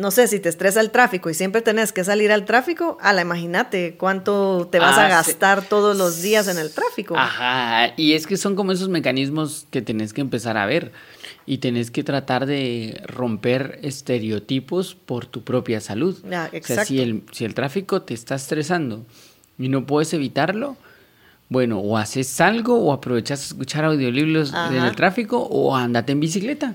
No 0.00 0.10
sé, 0.10 0.28
si 0.28 0.40
te 0.40 0.48
estresa 0.48 0.80
el 0.80 0.90
tráfico 0.90 1.28
y 1.28 1.34
siempre 1.34 1.60
tenés 1.60 1.92
que 1.92 2.04
salir 2.04 2.32
al 2.32 2.46
tráfico, 2.46 2.96
ala, 3.02 3.20
imagínate 3.20 3.96
cuánto 3.98 4.66
te 4.72 4.78
vas 4.78 4.96
a 4.96 5.06
ah, 5.06 5.08
gastar 5.08 5.62
todos 5.62 5.94
los 5.94 6.22
días 6.22 6.48
en 6.48 6.56
el 6.56 6.72
tráfico. 6.72 7.18
Ajá, 7.18 7.92
y 7.98 8.14
es 8.14 8.26
que 8.26 8.38
son 8.38 8.56
como 8.56 8.72
esos 8.72 8.88
mecanismos 8.88 9.66
que 9.70 9.82
tenés 9.82 10.14
que 10.14 10.22
empezar 10.22 10.56
a 10.56 10.64
ver 10.64 10.92
y 11.44 11.58
tenés 11.58 11.90
que 11.90 12.02
tratar 12.02 12.46
de 12.46 13.02
romper 13.08 13.78
estereotipos 13.82 14.94
por 14.94 15.26
tu 15.26 15.44
propia 15.44 15.82
salud. 15.82 16.16
Ah, 16.32 16.48
o 16.50 16.64
sea, 16.64 16.86
si 16.86 17.00
el, 17.00 17.22
si 17.32 17.44
el 17.44 17.52
tráfico 17.52 18.00
te 18.00 18.14
está 18.14 18.36
estresando 18.36 19.04
y 19.58 19.68
no 19.68 19.84
puedes 19.84 20.14
evitarlo, 20.14 20.78
bueno, 21.50 21.78
o 21.78 21.98
haces 21.98 22.40
algo 22.40 22.78
o 22.78 22.94
aprovechas 22.94 23.42
a 23.42 23.44
escuchar 23.48 23.84
audiolibros 23.84 24.54
en 24.54 24.76
el 24.76 24.96
tráfico 24.96 25.42
o 25.42 25.76
andate 25.76 26.12
en 26.12 26.20
bicicleta. 26.20 26.74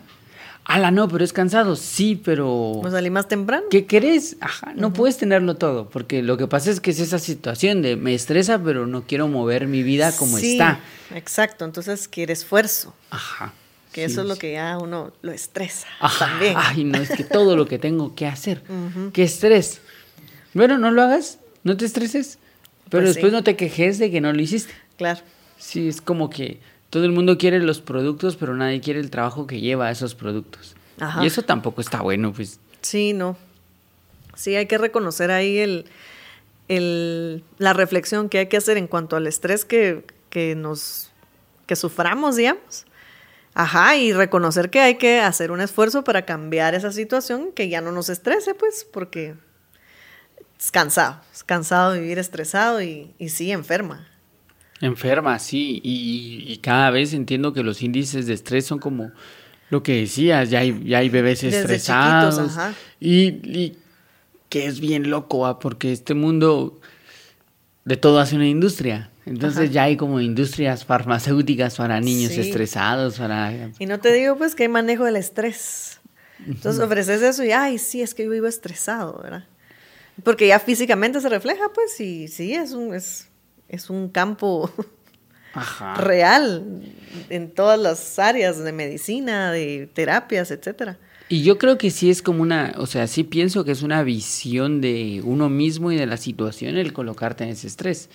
Ala, 0.65 0.89
no, 0.89 1.07
pero 1.07 1.23
es 1.23 1.31
cansado. 1.31 1.75
Sí, 1.75 2.19
pero. 2.23 2.81
¿No 2.83 2.89
salí 2.89 3.11
más 3.11 3.27
temprano? 3.27 3.67
¿Qué 3.69 3.85
querés? 3.85 4.35
Ajá, 4.41 4.73
no 4.75 4.91
puedes 4.93 5.17
tenerlo 5.17 5.55
todo. 5.55 5.89
Porque 5.89 6.23
lo 6.23 6.37
que 6.37 6.47
pasa 6.47 6.71
es 6.71 6.79
que 6.79 6.89
es 6.89 6.99
esa 6.99 7.19
situación 7.19 7.83
de 7.83 7.95
me 7.95 8.15
estresa, 8.15 8.61
pero 8.61 8.87
no 8.87 9.03
quiero 9.03 9.27
mover 9.27 9.67
mi 9.67 9.83
vida 9.83 10.11
como 10.11 10.37
sí, 10.37 10.53
está. 10.53 10.79
Exacto, 11.13 11.65
entonces 11.65 12.07
quiere 12.07 12.33
esfuerzo. 12.33 12.95
Ajá. 13.11 13.53
Que 13.91 14.03
eso 14.03 14.21
es 14.21 14.27
lo 14.27 14.35
que 14.35 14.53
ya 14.53 14.77
uno 14.77 15.13
lo 15.21 15.31
estresa 15.31 15.87
también. 16.19 16.55
Ay, 16.57 16.83
no, 16.83 16.97
es 16.99 17.11
que 17.11 17.23
todo 17.23 17.55
lo 17.55 17.65
que 17.65 17.79
tengo 17.79 18.13
que 18.13 18.25
hacer. 18.27 18.61
Qué 19.13 19.23
estrés. 19.23 19.79
Bueno, 20.53 20.77
no 20.77 20.91
lo 20.91 21.01
hagas, 21.01 21.39
no 21.63 21.77
te 21.77 21.85
estreses, 21.85 22.39
pero 22.89 23.03
pues 23.03 23.15
después 23.15 23.31
no 23.31 23.43
te 23.43 23.55
quejes 23.55 23.97
de 23.99 24.11
que 24.11 24.19
no 24.19 24.33
lo 24.33 24.41
hiciste. 24.41 24.73
Claro. 24.97 25.21
Sí, 25.57 25.87
es 25.87 26.01
como 26.01 26.29
que 26.29 26.59
todo 26.89 27.05
el 27.05 27.11
mundo 27.11 27.37
quiere 27.37 27.59
los 27.59 27.81
productos, 27.81 28.35
pero 28.35 28.55
nadie 28.55 28.81
quiere 28.81 28.99
el 28.99 29.09
trabajo 29.09 29.47
que 29.47 29.59
lleva 29.59 29.87
a 29.87 29.91
esos 29.91 30.15
productos. 30.15 30.75
Ajá. 30.99 31.23
Y 31.23 31.27
eso 31.27 31.41
tampoco 31.41 31.81
está 31.81 32.01
bueno, 32.01 32.31
pues. 32.33 32.59
Sí, 32.81 33.13
no. 33.13 33.37
Sí, 34.35 34.55
hay 34.55 34.65
que 34.65 34.77
reconocer 34.77 35.31
ahí 35.31 35.57
el, 35.57 35.85
el, 36.67 37.43
la 37.57 37.73
reflexión 37.73 38.29
que 38.29 38.39
hay 38.39 38.47
que 38.47 38.57
hacer 38.57 38.77
en 38.77 38.87
cuanto 38.87 39.15
al 39.15 39.27
estrés 39.27 39.65
que, 39.65 40.05
que 40.29 40.55
nos 40.55 41.11
que 41.65 41.75
suframos, 41.75 42.35
digamos. 42.35 42.85
Ajá, 43.53 43.95
y 43.95 44.11
reconocer 44.11 44.69
que 44.69 44.81
hay 44.81 44.95
que 44.95 45.21
hacer 45.21 45.51
un 45.51 45.61
esfuerzo 45.61 46.03
para 46.03 46.25
cambiar 46.25 46.75
esa 46.75 46.91
situación, 46.91 47.51
que 47.53 47.69
ya 47.69 47.81
no 47.81 47.91
nos 47.91 48.09
estrese, 48.09 48.53
pues, 48.53 48.85
porque 48.91 49.35
es 50.59 50.71
cansado, 50.71 51.21
es 51.33 51.43
cansado 51.43 51.93
de 51.93 52.01
vivir 52.01 52.19
estresado 52.19 52.81
y, 52.81 53.13
y 53.17 53.29
sí, 53.29 53.51
enferma. 53.51 54.07
Enferma, 54.85 55.39
sí, 55.39 55.81
y, 55.83 56.45
y 56.47 56.57
cada 56.57 56.91
vez 56.91 57.13
entiendo 57.13 57.53
que 57.53 57.63
los 57.63 57.81
índices 57.81 58.27
de 58.27 58.33
estrés 58.33 58.65
son 58.65 58.79
como 58.79 59.11
lo 59.69 59.81
que 59.83 59.95
decías, 60.01 60.49
ya 60.49 60.59
hay, 60.59 60.83
ya 60.85 60.99
hay 60.99 61.09
bebés 61.09 61.41
Desde 61.41 61.59
estresados. 61.61 62.35
chiquitos, 62.35 62.57
ajá. 62.57 62.73
y, 62.99 63.25
y 63.27 63.77
que 64.49 64.67
es 64.67 64.79
bien 64.79 65.09
loco, 65.09 65.45
¿ah? 65.45 65.59
porque 65.59 65.91
este 65.91 66.13
mundo 66.13 66.79
de 67.83 67.97
todo 67.97 68.19
hace 68.19 68.35
una 68.35 68.47
industria. 68.47 69.09
Entonces 69.25 69.63
Ajá. 69.63 69.71
ya 69.71 69.83
hay 69.83 69.97
como 69.97 70.21
industrias 70.21 70.85
farmacéuticas 70.85 71.75
para 71.77 71.99
niños 71.99 72.31
Sí. 72.33 72.41
estresados, 72.41 73.17
para... 73.17 73.71
Y 73.79 73.85
no 73.87 73.99
te 73.99 74.13
digo, 74.13 74.37
pues, 74.37 74.53
que 74.53 74.63
hay 74.63 74.69
manejo 74.69 75.03
del 75.05 75.15
estrés. 75.15 75.99
Entonces 76.45 76.79
ofreces 76.79 77.23
eso 77.23 77.43
y, 77.43 77.51
ay, 77.51 77.79
sí, 77.79 78.03
es 78.03 78.13
que 78.13 78.23
yo 78.25 78.29
vivo 78.29 78.45
estresado, 78.45 79.19
¿verdad? 79.23 79.45
Porque 80.23 80.47
ya 80.47 80.59
físicamente 80.59 81.19
se 81.21 81.27
refleja, 81.29 81.63
pues, 81.73 81.99
y 81.99 82.27
sí, 82.27 82.53
es 82.53 82.73
un, 82.73 82.93
es, 82.93 83.27
es 83.69 83.89
un 83.89 84.09
campo 84.09 84.71
Ajá. 85.53 85.95
real 85.95 86.83
en 87.29 87.51
todas 87.51 87.79
las 87.79 88.19
áreas 88.19 88.63
de 88.63 88.71
medicina, 88.71 89.51
de 89.51 89.89
terapias, 89.93 90.51
etcétera. 90.51 90.97
Y 91.27 91.41
yo 91.43 91.57
creo 91.57 91.77
que 91.77 91.89
sí 91.89 92.09
es 92.11 92.21
como 92.21 92.43
una, 92.43 92.75
o 92.77 92.85
sea, 92.85 93.07
sí 93.07 93.23
pienso 93.23 93.63
que 93.65 93.71
es 93.71 93.81
una 93.81 94.03
visión 94.03 94.79
de 94.79 95.21
uno 95.23 95.49
mismo 95.49 95.91
y 95.91 95.95
de 95.95 96.05
la 96.05 96.17
situación 96.17 96.77
el 96.77 96.93
colocarte 96.93 97.43
en 97.43 97.51
ese 97.51 97.67
estrés. 97.67 98.09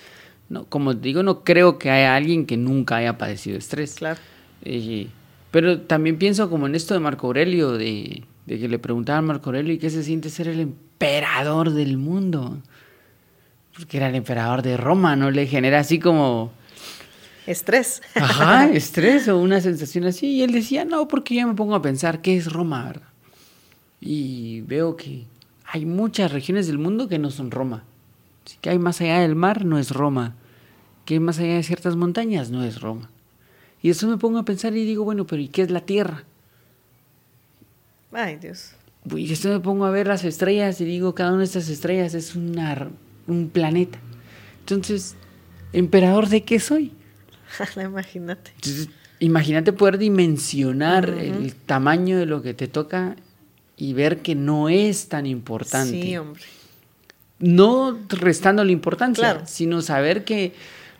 No, 0.48 0.64
como 0.66 0.94
digo, 0.94 1.22
no 1.22 1.42
creo 1.42 1.78
que 1.78 1.90
haya 1.90 2.14
alguien 2.14 2.46
que 2.46 2.56
nunca 2.56 2.96
haya 2.96 3.18
padecido 3.18 3.56
estrés. 3.58 3.94
Claro. 3.94 4.20
Eh, 4.62 5.08
pero 5.50 5.80
también 5.80 6.18
pienso 6.18 6.48
como 6.50 6.66
en 6.66 6.74
esto 6.76 6.94
de 6.94 7.00
Marco 7.00 7.26
Aurelio, 7.26 7.72
de, 7.72 8.22
de 8.46 8.58
que 8.58 8.68
le 8.68 8.78
preguntaban 8.78 9.24
a 9.24 9.26
Marco 9.26 9.50
Aurelio, 9.50 9.72
¿y 9.74 9.78
qué 9.78 9.90
se 9.90 10.04
siente 10.04 10.30
ser 10.30 10.46
el 10.46 10.60
emperador 10.60 11.70
del 11.72 11.98
mundo? 11.98 12.58
Porque 13.74 13.96
era 13.96 14.08
el 14.08 14.14
emperador 14.14 14.62
de 14.62 14.76
Roma, 14.76 15.16
¿no? 15.16 15.30
Le 15.30 15.46
genera 15.46 15.80
así 15.80 15.98
como, 15.98 16.52
Estrés. 17.46 18.02
ajá, 18.14 18.68
estrés 18.72 19.28
o 19.28 19.38
una 19.38 19.60
sensación 19.60 20.04
así. 20.04 20.26
Y 20.26 20.42
él 20.42 20.52
decía, 20.52 20.84
no, 20.84 21.08
porque 21.08 21.34
yo 21.34 21.46
me 21.46 21.54
pongo 21.54 21.74
a 21.74 21.82
pensar, 21.82 22.20
¿qué 22.20 22.36
es 22.36 22.52
Roma, 22.52 22.84
verdad? 22.84 23.08
Y 24.00 24.62
veo 24.62 24.96
que 24.96 25.26
hay 25.64 25.86
muchas 25.86 26.32
regiones 26.32 26.66
del 26.66 26.78
mundo 26.78 27.08
que 27.08 27.18
no 27.18 27.30
son 27.30 27.50
Roma. 27.50 27.84
Así 28.46 28.56
que 28.60 28.70
hay 28.70 28.78
más 28.78 29.00
allá 29.00 29.20
del 29.20 29.34
mar, 29.34 29.64
no 29.64 29.78
es 29.78 29.90
Roma. 29.90 30.34
Que 31.04 31.14
hay 31.14 31.20
más 31.20 31.38
allá 31.38 31.54
de 31.54 31.62
ciertas 31.62 31.96
montañas, 31.96 32.50
no 32.50 32.64
es 32.64 32.80
Roma. 32.80 33.10
Y 33.82 33.90
eso 33.90 34.06
me 34.06 34.18
pongo 34.18 34.38
a 34.38 34.44
pensar 34.44 34.76
y 34.76 34.84
digo, 34.84 35.04
bueno, 35.04 35.26
pero 35.26 35.40
¿y 35.40 35.48
qué 35.48 35.62
es 35.62 35.70
la 35.70 35.80
Tierra? 35.80 36.24
Ay, 38.12 38.36
Dios. 38.36 38.72
Y 39.14 39.32
esto 39.32 39.48
me 39.48 39.60
pongo 39.60 39.86
a 39.86 39.90
ver 39.90 40.06
las 40.06 40.24
estrellas 40.24 40.80
y 40.80 40.84
digo, 40.84 41.14
cada 41.14 41.30
una 41.30 41.38
de 41.38 41.44
estas 41.44 41.68
estrellas 41.68 42.14
es 42.14 42.36
una, 42.36 42.90
un 43.26 43.48
planeta. 43.50 43.98
Entonces, 44.60 45.16
¿emperador 45.72 46.28
de 46.28 46.42
qué 46.44 46.60
soy? 46.60 46.92
Imagínate. 47.82 48.52
Entonces, 48.56 48.88
imagínate 49.18 49.72
poder 49.72 49.98
dimensionar 49.98 51.08
el 51.08 51.54
tamaño 51.54 52.18
de 52.18 52.26
lo 52.26 52.42
que 52.42 52.54
te 52.54 52.68
toca 52.68 53.16
y 53.76 53.92
ver 53.92 54.18
que 54.22 54.34
no 54.34 54.68
es 54.68 55.08
tan 55.08 55.26
importante. 55.26 56.00
Sí, 56.02 56.16
hombre. 56.16 56.42
No 57.38 57.98
restando 58.08 58.64
la 58.64 58.72
importancia, 58.72 59.22
Claro. 59.32 59.46
sino 59.46 59.80
saber 59.82 60.24
que 60.24 60.52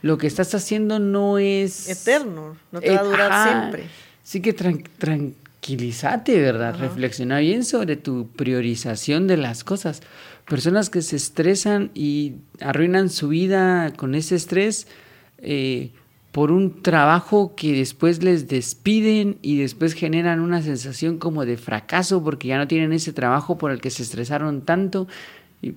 lo 0.02 0.16
que 0.16 0.26
estás 0.26 0.54
haciendo 0.54 0.98
no 0.98 1.38
es 1.38 1.88
Eterno. 1.88 2.56
No 2.72 2.80
te 2.80 2.90
va 2.90 3.00
a 3.00 3.02
Eh, 3.02 3.06
durar 3.06 3.32
ajá. 3.32 3.50
siempre. 3.60 3.84
Sí 4.22 4.40
que 4.40 4.56
tran- 4.56 4.84
tranquilízate, 4.98 6.40
¿verdad? 6.40 6.76
Reflexiona 6.78 7.38
bien 7.40 7.64
sobre 7.64 7.96
tu 7.96 8.28
priorización 8.28 9.26
de 9.26 9.36
las 9.36 9.64
cosas. 9.64 10.00
Personas 10.50 10.90
que 10.90 11.00
se 11.00 11.14
estresan 11.14 11.92
y 11.94 12.34
arruinan 12.60 13.08
su 13.08 13.28
vida 13.28 13.92
con 13.96 14.16
ese 14.16 14.34
estrés 14.34 14.88
eh, 15.38 15.90
por 16.32 16.50
un 16.50 16.82
trabajo 16.82 17.54
que 17.54 17.72
después 17.72 18.20
les 18.24 18.48
despiden 18.48 19.38
y 19.42 19.58
después 19.58 19.92
generan 19.94 20.40
una 20.40 20.60
sensación 20.60 21.18
como 21.18 21.44
de 21.46 21.56
fracaso 21.56 22.24
porque 22.24 22.48
ya 22.48 22.58
no 22.58 22.66
tienen 22.66 22.92
ese 22.92 23.12
trabajo 23.12 23.58
por 23.58 23.70
el 23.70 23.80
que 23.80 23.90
se 23.90 24.02
estresaron 24.02 24.62
tanto. 24.62 25.06
Y 25.62 25.74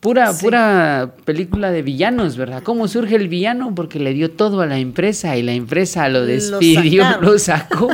pura, 0.00 0.32
Sí. 0.32 0.44
pura 0.44 1.14
película 1.24 1.70
de 1.70 1.82
villanos, 1.82 2.36
¿verdad? 2.36 2.64
¿Cómo 2.64 2.88
surge 2.88 3.14
el 3.14 3.28
villano? 3.28 3.72
Porque 3.72 4.00
le 4.00 4.14
dio 4.14 4.32
todo 4.32 4.62
a 4.62 4.66
la 4.66 4.78
empresa 4.78 5.36
y 5.36 5.42
la 5.44 5.52
empresa 5.52 6.08
lo 6.08 6.20
Lo 6.20 6.26
despidió, 6.26 7.04
sacaron. 7.04 7.24
lo 7.24 7.38
sacó 7.38 7.88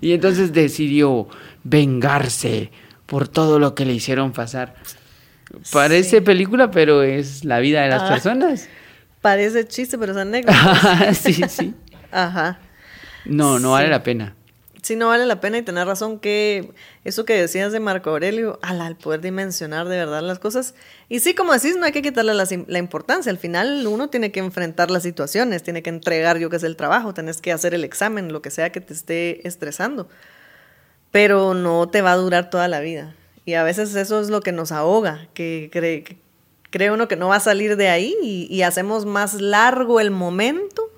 y 0.00 0.12
entonces 0.12 0.54
decidió 0.54 1.28
vengarse 1.62 2.70
por 3.04 3.28
todo 3.28 3.58
lo 3.58 3.74
que 3.74 3.84
le 3.84 3.92
hicieron 3.92 4.32
pasar. 4.32 4.74
Parece 5.72 6.18
Sí. 6.18 6.20
película, 6.20 6.70
pero 6.70 7.02
es 7.02 7.44
la 7.44 7.58
vida 7.60 7.82
de 7.82 7.88
las 7.88 8.02
Ah. 8.02 8.08
personas. 8.08 8.68
Parece 9.20 9.66
chiste, 9.66 9.98
pero 9.98 10.12
es 10.12 10.18
anécdota. 10.18 10.54
sí, 11.14 11.34
sí. 11.48 11.74
Ajá. 12.10 12.58
No, 13.24 13.58
no 13.58 13.68
Sí. 13.68 13.72
vale 13.72 13.88
la 13.88 14.02
pena. 14.02 14.34
Sí, 14.82 14.96
no 14.96 15.06
vale 15.06 15.26
la 15.26 15.40
pena 15.40 15.58
y 15.58 15.62
tener 15.62 15.86
razón 15.86 16.18
que 16.18 16.72
eso 17.04 17.24
que 17.24 17.34
decías 17.40 17.70
de 17.70 17.78
Marco 17.78 18.10
Aurelio, 18.10 18.58
ala, 18.62 18.88
el 18.88 18.96
poder 18.96 19.20
dimensionar 19.20 19.86
de 19.86 19.96
verdad 19.96 20.22
las 20.22 20.40
cosas. 20.40 20.74
Y 21.08 21.20
sí, 21.20 21.34
como 21.34 21.52
decís, 21.52 21.76
no 21.76 21.84
hay 21.86 21.92
que 21.92 22.02
quitarle 22.02 22.34
la, 22.34 22.78
importancia. 22.80 23.30
Al 23.30 23.38
final 23.38 23.86
uno 23.86 24.10
tiene 24.10 24.32
que 24.32 24.40
enfrentar 24.40 24.90
las 24.90 25.04
situaciones, 25.04 25.62
tiene 25.62 25.84
que 25.84 25.90
entregar 25.90 26.38
yo 26.38 26.50
que 26.50 26.56
es 26.56 26.64
el 26.64 26.74
trabajo, 26.74 27.14
tenés 27.14 27.40
que 27.40 27.52
hacer 27.52 27.74
el 27.74 27.84
examen, 27.84 28.32
lo 28.32 28.42
que 28.42 28.50
sea 28.50 28.72
que 28.72 28.80
te 28.80 28.92
esté 28.92 29.46
estresando. 29.46 30.08
Pero 31.12 31.54
no 31.54 31.88
te 31.88 32.02
va 32.02 32.10
a 32.12 32.16
durar 32.16 32.50
toda 32.50 32.66
la 32.66 32.80
vida. 32.80 33.14
Y 33.44 33.54
a 33.54 33.62
veces 33.64 33.94
eso 33.94 34.20
es 34.20 34.28
lo 34.30 34.40
que 34.40 34.52
nos 34.52 34.70
ahoga, 34.72 35.26
que 35.34 35.68
cree, 35.72 36.04
que 36.04 36.16
cree 36.70 36.90
uno 36.92 37.08
que 37.08 37.16
no 37.16 37.28
va 37.28 37.36
a 37.36 37.40
salir 37.40 37.76
de 37.76 37.88
ahí 37.88 38.14
y, 38.22 38.46
y 38.50 38.62
hacemos 38.62 39.04
más 39.04 39.34
largo 39.40 40.00
el 40.00 40.10
momento 40.10 40.88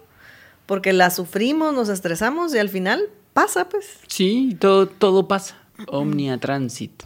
porque 0.67 0.93
la 0.93 1.11
sufrimos, 1.11 1.75
nos 1.75 1.89
estresamos 1.89 2.55
y 2.55 2.59
al 2.59 2.69
final 2.69 3.09
pasa, 3.33 3.69
pues. 3.69 3.99
Sí, 4.07 4.57
todo, 4.61 4.87
todo 4.87 5.27
pasa. 5.29 5.57
Omnia 5.89 6.39
transit. 6.39 7.03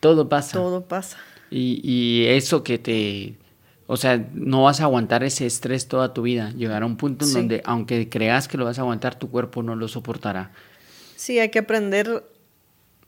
Todo 0.00 0.28
pasa. 0.28 0.52
Todo 0.52 0.82
pasa. 0.84 1.16
Y, 1.50 1.80
y 1.82 2.26
eso 2.26 2.62
que 2.62 2.78
te... 2.78 3.34
O 3.88 3.96
sea, 3.96 4.24
no 4.34 4.64
vas 4.64 4.80
a 4.80 4.84
aguantar 4.84 5.22
ese 5.22 5.46
estrés 5.46 5.86
toda 5.86 6.12
tu 6.12 6.22
vida. 6.22 6.50
Llegará 6.56 6.86
un 6.86 6.96
punto 6.96 7.24
en 7.24 7.30
Sí. 7.30 7.36
donde, 7.36 7.62
aunque 7.64 8.08
creas 8.08 8.48
que 8.48 8.58
lo 8.58 8.64
vas 8.64 8.78
a 8.78 8.82
aguantar, 8.82 9.16
tu 9.16 9.30
cuerpo 9.30 9.62
no 9.62 9.76
lo 9.76 9.86
soportará. 9.86 10.50
Sí, 11.14 11.38
hay 11.38 11.50
que 11.50 11.60
aprender 11.60 12.24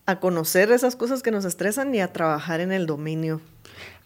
a 0.09 0.21
conocer 0.21 0.73
esas 0.73 0.97
cosas 0.97 1.23
que 1.23 1.31
nos 1.31 1.45
estresan 1.45 1.95
y 1.95 2.01
a 2.01 2.13
trabajar 2.15 2.61
en 2.61 2.73
el 2.73 2.87
dominio. 2.87 3.43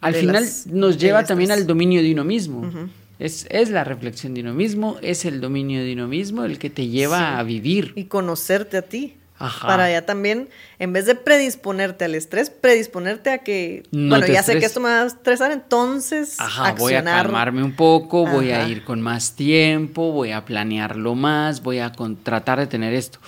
Al 0.00 0.14
final 0.16 0.44
nos 0.66 0.98
lleva 0.98 1.24
también 1.24 1.52
al 1.52 1.64
dominio 1.64 2.02
de 2.02 2.12
uno 2.12 2.24
mismo. 2.24 2.58
Ujú. 2.66 2.88
es, 3.20 3.46
es 3.50 3.70
la 3.70 3.84
reflexión 3.84 4.34
de 4.34 4.40
uno 4.40 4.52
mismo, 4.52 4.96
es 5.00 5.24
el 5.24 5.40
dominio 5.40 5.84
de 5.84 5.92
uno 5.92 6.08
mismo 6.08 6.42
el 6.44 6.58
que 6.58 6.70
te 6.70 6.88
lleva 6.88 7.18
Sí. 7.18 7.24
a 7.38 7.42
vivir. 7.44 7.92
Y 7.94 8.04
conocerte 8.06 8.76
a 8.78 8.82
ti. 8.82 9.16
Ajá. 9.38 9.66
Para 9.68 9.90
ya 9.90 10.04
también, 10.04 10.48
en 10.80 10.92
vez 10.92 11.06
de 11.06 11.14
predisponerte 11.14 12.04
al 12.04 12.16
estrés, 12.16 12.50
predisponerte 12.50 13.30
a 13.30 13.38
que, 13.38 13.84
No 13.92 14.16
bueno, 14.16 14.26
ya 14.32 14.42
sé 14.42 14.58
que 14.58 14.66
esto 14.66 14.80
me 14.80 14.88
va 14.88 15.02
a 15.02 15.06
estresar, 15.06 15.52
entonces 15.52 16.38
Ajá, 16.40 16.72
voy 16.72 16.94
a 16.94 17.02
calmarme 17.04 17.62
un 17.62 17.74
poco, 17.76 18.26
voy 18.26 18.50
a 18.50 18.60
Ajá. 18.62 18.68
ir 18.68 18.84
con 18.84 19.00
más 19.00 19.34
tiempo, 19.36 20.10
voy 20.12 20.32
a 20.32 20.44
planearlo 20.44 21.14
más, 21.14 21.62
voy 21.62 21.78
a 21.78 21.92
tratar 22.24 22.58
de 22.58 22.66
tener 22.66 22.92
esto. 22.92 23.18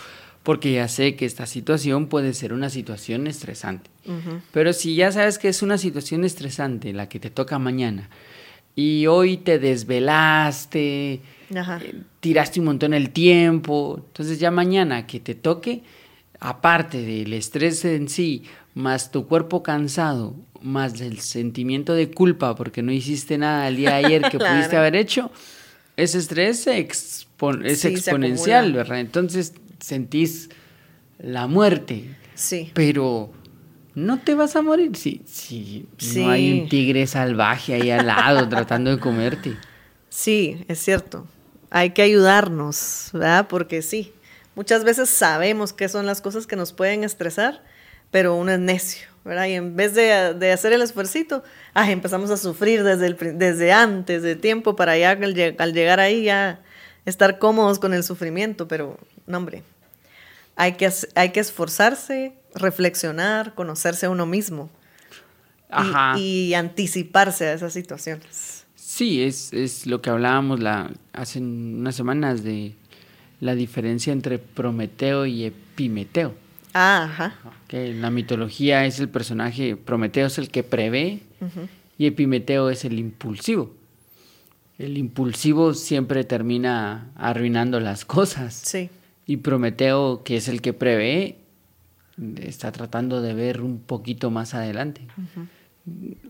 Porque 0.44 0.72
ya 0.74 0.86
sé 0.88 1.16
que 1.16 1.24
esta 1.26 1.46
situación 1.46 2.06
puede 2.06 2.32
ser 2.34 2.52
una 2.52 2.70
situación 2.70 3.26
estresante. 3.26 3.90
Pero 4.52 4.72
si 4.72 4.94
ya 4.94 5.10
sabes 5.10 5.38
que 5.38 5.48
es 5.48 5.62
una 5.62 5.78
situación 5.78 6.22
estresante 6.24 6.92
la 6.92 7.08
que 7.08 7.18
te 7.18 7.30
toca 7.30 7.58
mañana 7.58 8.10
y 8.76 9.06
hoy 9.06 9.38
te 9.38 9.58
desvelaste, 9.58 11.20
Ajá. 11.56 11.80
eh, 11.82 12.02
tiraste 12.20 12.60
un 12.60 12.66
montón 12.66 12.92
el 12.94 13.10
tiempo, 13.10 14.02
entonces 14.06 14.38
ya 14.38 14.50
mañana 14.50 15.06
que 15.06 15.18
te 15.20 15.34
toque, 15.34 15.82
aparte 16.40 17.00
del 17.00 17.32
estrés 17.32 17.84
en 17.86 18.08
sí, 18.08 18.42
más 18.74 19.10
tu 19.10 19.26
cuerpo 19.26 19.62
cansado, 19.62 20.36
más 20.60 21.00
el 21.00 21.20
sentimiento 21.20 21.94
de 21.94 22.10
culpa 22.10 22.54
porque 22.54 22.82
no 22.82 22.92
hiciste 22.92 23.38
nada 23.38 23.68
el 23.68 23.76
día 23.76 23.90
de 23.96 24.04
ayer 24.06 24.22
que 24.30 24.38
Claro. 24.38 24.54
pudiste 24.54 24.76
haber 24.76 24.96
hecho, 24.96 25.30
ese 25.96 26.18
estrés 26.18 26.58
se 26.60 26.78
es 26.80 27.80
Sí, 27.80 27.88
exponencial. 27.88 28.72
¿verdad? 28.72 29.00
Entonces 29.00 29.54
sentís 29.84 30.48
la 31.18 31.46
muerte. 31.46 32.16
Sí. 32.34 32.70
Pero 32.74 33.30
no 33.94 34.18
te 34.18 34.34
vas 34.34 34.56
a 34.56 34.62
morir 34.62 34.96
si, 34.96 35.22
si 35.26 35.86
Sí. 35.98 36.24
no 36.24 36.30
hay 36.30 36.60
un 36.62 36.68
tigre 36.68 37.06
salvaje 37.06 37.74
ahí 37.74 37.90
al 37.90 38.06
lado 38.06 38.48
tratando 38.48 38.90
de 38.90 38.98
comerte. 38.98 39.56
Sí, 40.08 40.64
es 40.68 40.78
cierto. 40.80 41.26
hay 41.70 41.90
que 41.90 42.02
ayudarnos, 42.02 43.10
¿verdad? 43.12 43.48
Porque 43.48 43.82
sí, 43.82 44.12
muchas 44.54 44.84
veces 44.84 45.08
sabemos 45.10 45.72
qué 45.72 45.88
son 45.88 46.06
las 46.06 46.20
cosas 46.20 46.46
que 46.46 46.54
nos 46.54 46.72
pueden 46.72 47.02
estresar, 47.02 47.64
pero 48.12 48.36
uno 48.36 48.52
es 48.52 48.60
necio, 48.60 49.08
¿verdad? 49.24 49.46
Y 49.46 49.54
en 49.54 49.74
vez 49.74 49.92
de, 49.94 50.12
hacer 50.52 50.72
el 50.72 50.82
esfuerzo, 50.82 51.42
ah, 51.74 51.90
empezamos 51.90 52.30
a 52.30 52.36
sufrir 52.36 52.84
desde, 52.84 53.06
el, 53.06 53.38
desde 53.38 53.72
antes 53.72 54.22
de 54.22 54.36
tiempo 54.36 54.76
para 54.76 54.96
ya 54.96 55.10
al, 55.10 55.54
al 55.58 55.72
llegar 55.72 55.98
ahí 55.98 56.22
ya 56.22 56.60
estar 57.06 57.40
cómodos 57.40 57.80
con 57.80 57.92
el 57.92 58.04
sufrimiento, 58.04 58.68
pero 58.68 58.96
no, 59.26 59.38
hombre, 59.38 59.64
hay 60.56 60.74
que, 60.74 60.90
hay 61.14 61.32
que 61.32 61.40
esforzarse, 61.40 62.34
reflexionar, 62.54 63.54
conocerse 63.54 64.06
a 64.06 64.10
uno 64.10 64.26
mismo 64.26 64.70
y, 66.16 66.54
anticiparse 66.54 67.48
a 67.48 67.54
esas 67.54 67.72
situaciones. 67.72 68.64
Sí, 68.76 69.22
es, 69.22 69.52
es 69.52 69.86
lo 69.86 70.00
que 70.00 70.10
hablábamos 70.10 70.60
la, 70.60 70.90
hace 71.12 71.40
unas 71.40 71.94
semanas 71.96 72.44
de 72.44 72.74
la 73.40 73.54
diferencia 73.54 74.12
entre 74.12 74.38
Prometeo 74.38 75.26
y 75.26 75.44
Epimeteo. 75.44 76.34
Ah, 76.74 77.04
ajá. 77.04 77.34
Que 77.68 77.90
en 77.90 78.02
la 78.02 78.10
mitología 78.10 78.84
es 78.86 79.00
el 79.00 79.08
personaje, 79.08 79.76
Prometeo 79.76 80.26
es 80.26 80.38
el 80.38 80.50
que 80.50 80.62
prevé 80.62 81.20
y 81.98 82.06
Epimeteo 82.06 82.70
es 82.70 82.84
el 82.84 82.98
impulsivo. 82.98 83.72
El 84.78 84.98
impulsivo 84.98 85.74
siempre 85.74 86.24
termina 86.24 87.12
arruinando 87.14 87.78
las 87.78 88.04
cosas. 88.04 88.54
Sí. 88.54 88.90
Y 89.26 89.38
Prometeo, 89.38 90.22
que 90.22 90.36
es 90.36 90.48
el 90.48 90.60
que 90.60 90.72
prevé, 90.72 91.38
está 92.36 92.72
tratando 92.72 93.22
de 93.22 93.34
ver 93.34 93.60
un 93.62 93.80
poquito 93.80 94.30
más 94.30 94.54
adelante. 94.54 95.06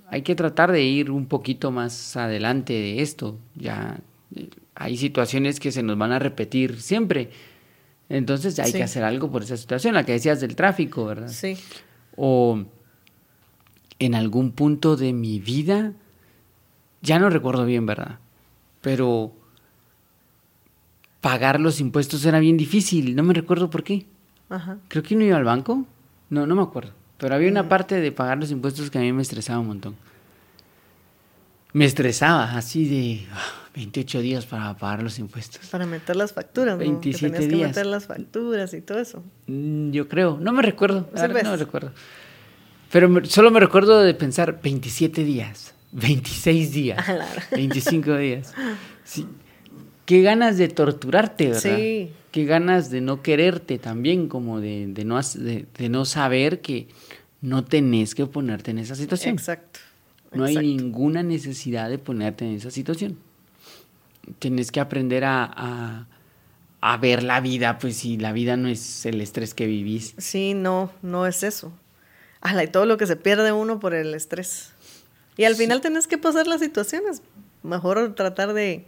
Hay 0.08 0.22
que 0.22 0.34
tratar 0.34 0.72
de 0.72 0.82
ir 0.82 1.10
un 1.10 1.26
poquito 1.26 1.70
más 1.70 2.16
adelante 2.16 2.72
de 2.72 3.02
esto. 3.02 3.38
Ya 3.54 4.00
eh, 4.34 4.48
hay 4.74 4.96
situaciones 4.96 5.60
que 5.60 5.72
se 5.72 5.82
nos 5.82 5.96
van 5.98 6.12
a 6.12 6.18
repetir 6.18 6.80
siempre. 6.80 7.30
Entonces 8.08 8.58
hay 8.58 8.72
que 8.72 8.82
hacer 8.82 9.04
algo 9.04 9.30
por 9.30 9.42
esa 9.42 9.56
situación, 9.56 9.94
la 9.94 10.04
que 10.04 10.12
decías 10.12 10.40
del 10.40 10.56
tráfico, 10.56 11.04
¿verdad? 11.04 11.28
Sí. 11.28 11.56
O 12.16 12.64
en 13.98 14.14
algún 14.14 14.52
punto 14.52 14.96
de 14.96 15.12
mi 15.12 15.38
vida, 15.38 15.92
ya 17.00 17.18
no 17.18 17.30
recuerdo 17.30 17.64
bien, 17.64 17.86
¿verdad? 17.86 18.18
Pero 18.80 19.32
pagar 21.24 21.58
los 21.58 21.80
impuestos 21.80 22.22
era 22.26 22.38
bien 22.38 22.58
difícil, 22.58 23.16
no 23.16 23.22
me 23.22 23.32
recuerdo 23.32 23.70
por 23.70 23.82
qué. 23.82 24.04
Creo 24.88 25.02
que 25.02 25.16
no 25.16 25.24
iba 25.24 25.38
al 25.38 25.44
banco, 25.44 25.86
no, 26.28 26.46
no 26.46 26.54
me 26.54 26.60
acuerdo. 26.60 26.90
Pero 27.16 27.34
había 27.34 27.48
una 27.50 27.62
mm. 27.62 27.68
parte 27.70 27.98
de 27.98 28.12
pagar 28.12 28.36
los 28.36 28.50
impuestos 28.50 28.90
que 28.90 28.98
a 28.98 29.00
mí 29.00 29.10
me 29.10 29.22
estresaba 29.22 29.58
un 29.58 29.68
montón. 29.68 29.96
Me 31.72 31.86
estresaba 31.86 32.54
así 32.54 32.86
de 32.86 33.26
28 33.74 34.18
ah, 34.18 34.20
días 34.20 34.44
para 34.44 34.76
pagar 34.76 35.02
los 35.02 35.18
impuestos. 35.18 35.66
Para 35.68 35.86
meter 35.86 36.14
las 36.14 36.34
facturas, 36.34 36.76
27 36.76 37.38
que 37.38 37.46
días. 37.46 37.50
que 37.50 37.66
meter 37.68 37.86
las 37.86 38.04
facturas 38.04 38.74
y 38.74 38.82
todo 38.82 38.98
eso. 38.98 39.24
Mm, 39.46 39.92
yo 39.92 40.06
creo, 40.08 40.36
no 40.38 40.52
me 40.52 40.60
recuerdo, 40.60 41.08
no 41.14 41.28
me 41.28 41.56
recuerdo. 41.56 41.92
Pero 42.92 43.24
solo 43.24 43.50
me 43.50 43.60
recuerdo 43.60 44.02
de 44.02 44.12
pensar 44.12 44.60
27 44.62 45.24
días, 45.24 45.74
26 45.92 46.70
días, 46.70 47.02
25 47.50 48.14
días. 48.18 48.52
Sí, 49.06 49.26
qué 50.04 50.22
ganas 50.22 50.58
de 50.58 50.68
torturarte, 50.68 51.48
¿verdad? 51.48 51.76
Sí. 51.76 52.10
Qué 52.30 52.44
ganas 52.44 52.90
de 52.90 53.00
no 53.00 53.22
quererte 53.22 53.78
también, 53.78 54.28
como 54.28 54.60
de, 54.60 54.86
no, 55.04 55.20
de, 55.20 55.88
no 55.88 56.04
saber 56.04 56.60
que 56.60 56.88
no 57.40 57.64
tenés 57.64 58.14
que 58.14 58.26
ponerte 58.26 58.72
en 58.72 58.78
esa 58.78 58.96
situación. 58.96 59.34
Exacto. 59.34 59.80
No 60.32 60.44
hay 60.44 60.56
ninguna 60.56 61.22
necesidad 61.22 61.88
de 61.88 61.98
ponerte 61.98 62.44
en 62.44 62.56
esa 62.56 62.72
situación. 62.72 63.18
Tienes 64.40 64.72
que 64.72 64.80
aprender 64.80 65.24
a, 65.24 66.08
a, 66.80 66.96
ver 66.96 67.22
la 67.22 67.40
vida, 67.40 67.78
pues 67.78 67.98
si 67.98 68.16
la 68.16 68.32
vida 68.32 68.56
no 68.56 68.66
es 68.68 69.06
el 69.06 69.20
estrés 69.20 69.54
que 69.54 69.66
vivís. 69.66 70.14
Sí, 70.18 70.54
no, 70.54 70.90
no 71.02 71.26
es 71.26 71.44
eso. 71.44 71.72
Ala, 72.40 72.64
y 72.64 72.68
todo 72.68 72.84
lo 72.84 72.96
que 72.96 73.06
se 73.06 73.14
pierde 73.14 73.52
uno 73.52 73.78
por 73.78 73.94
el 73.94 74.12
estrés. 74.12 74.72
Y 75.36 75.44
al 75.44 75.54
final 75.54 75.80
tenés 75.80 76.08
que 76.08 76.18
pasar 76.18 76.48
las 76.48 76.60
situaciones. 76.60 77.22
Mejor 77.62 78.14
tratar 78.14 78.54
de, 78.54 78.86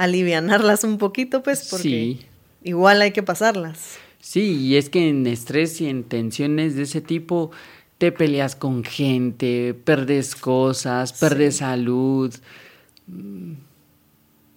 alivianarlas 0.00 0.82
un 0.82 0.96
poquito, 0.96 1.42
pues, 1.42 1.68
porque 1.70 2.16
igual 2.64 3.02
hay 3.02 3.10
que 3.12 3.22
pasarlas. 3.22 3.98
Sí, 4.18 4.56
y 4.56 4.76
es 4.76 4.88
que 4.88 5.10
en 5.10 5.26
estrés 5.26 5.78
y 5.82 5.88
en 5.88 6.04
tensiones 6.04 6.74
de 6.74 6.84
ese 6.84 7.02
tipo 7.02 7.50
te 7.98 8.10
peleas 8.10 8.56
con 8.56 8.82
gente, 8.82 9.74
perdes 9.74 10.34
cosas, 10.34 11.12
perdes 11.12 11.58
salud. 11.58 12.34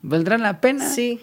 ¿Valdrá 0.01 0.37
la 0.37 0.61
pena? 0.61 0.89
Sí. 0.89 1.19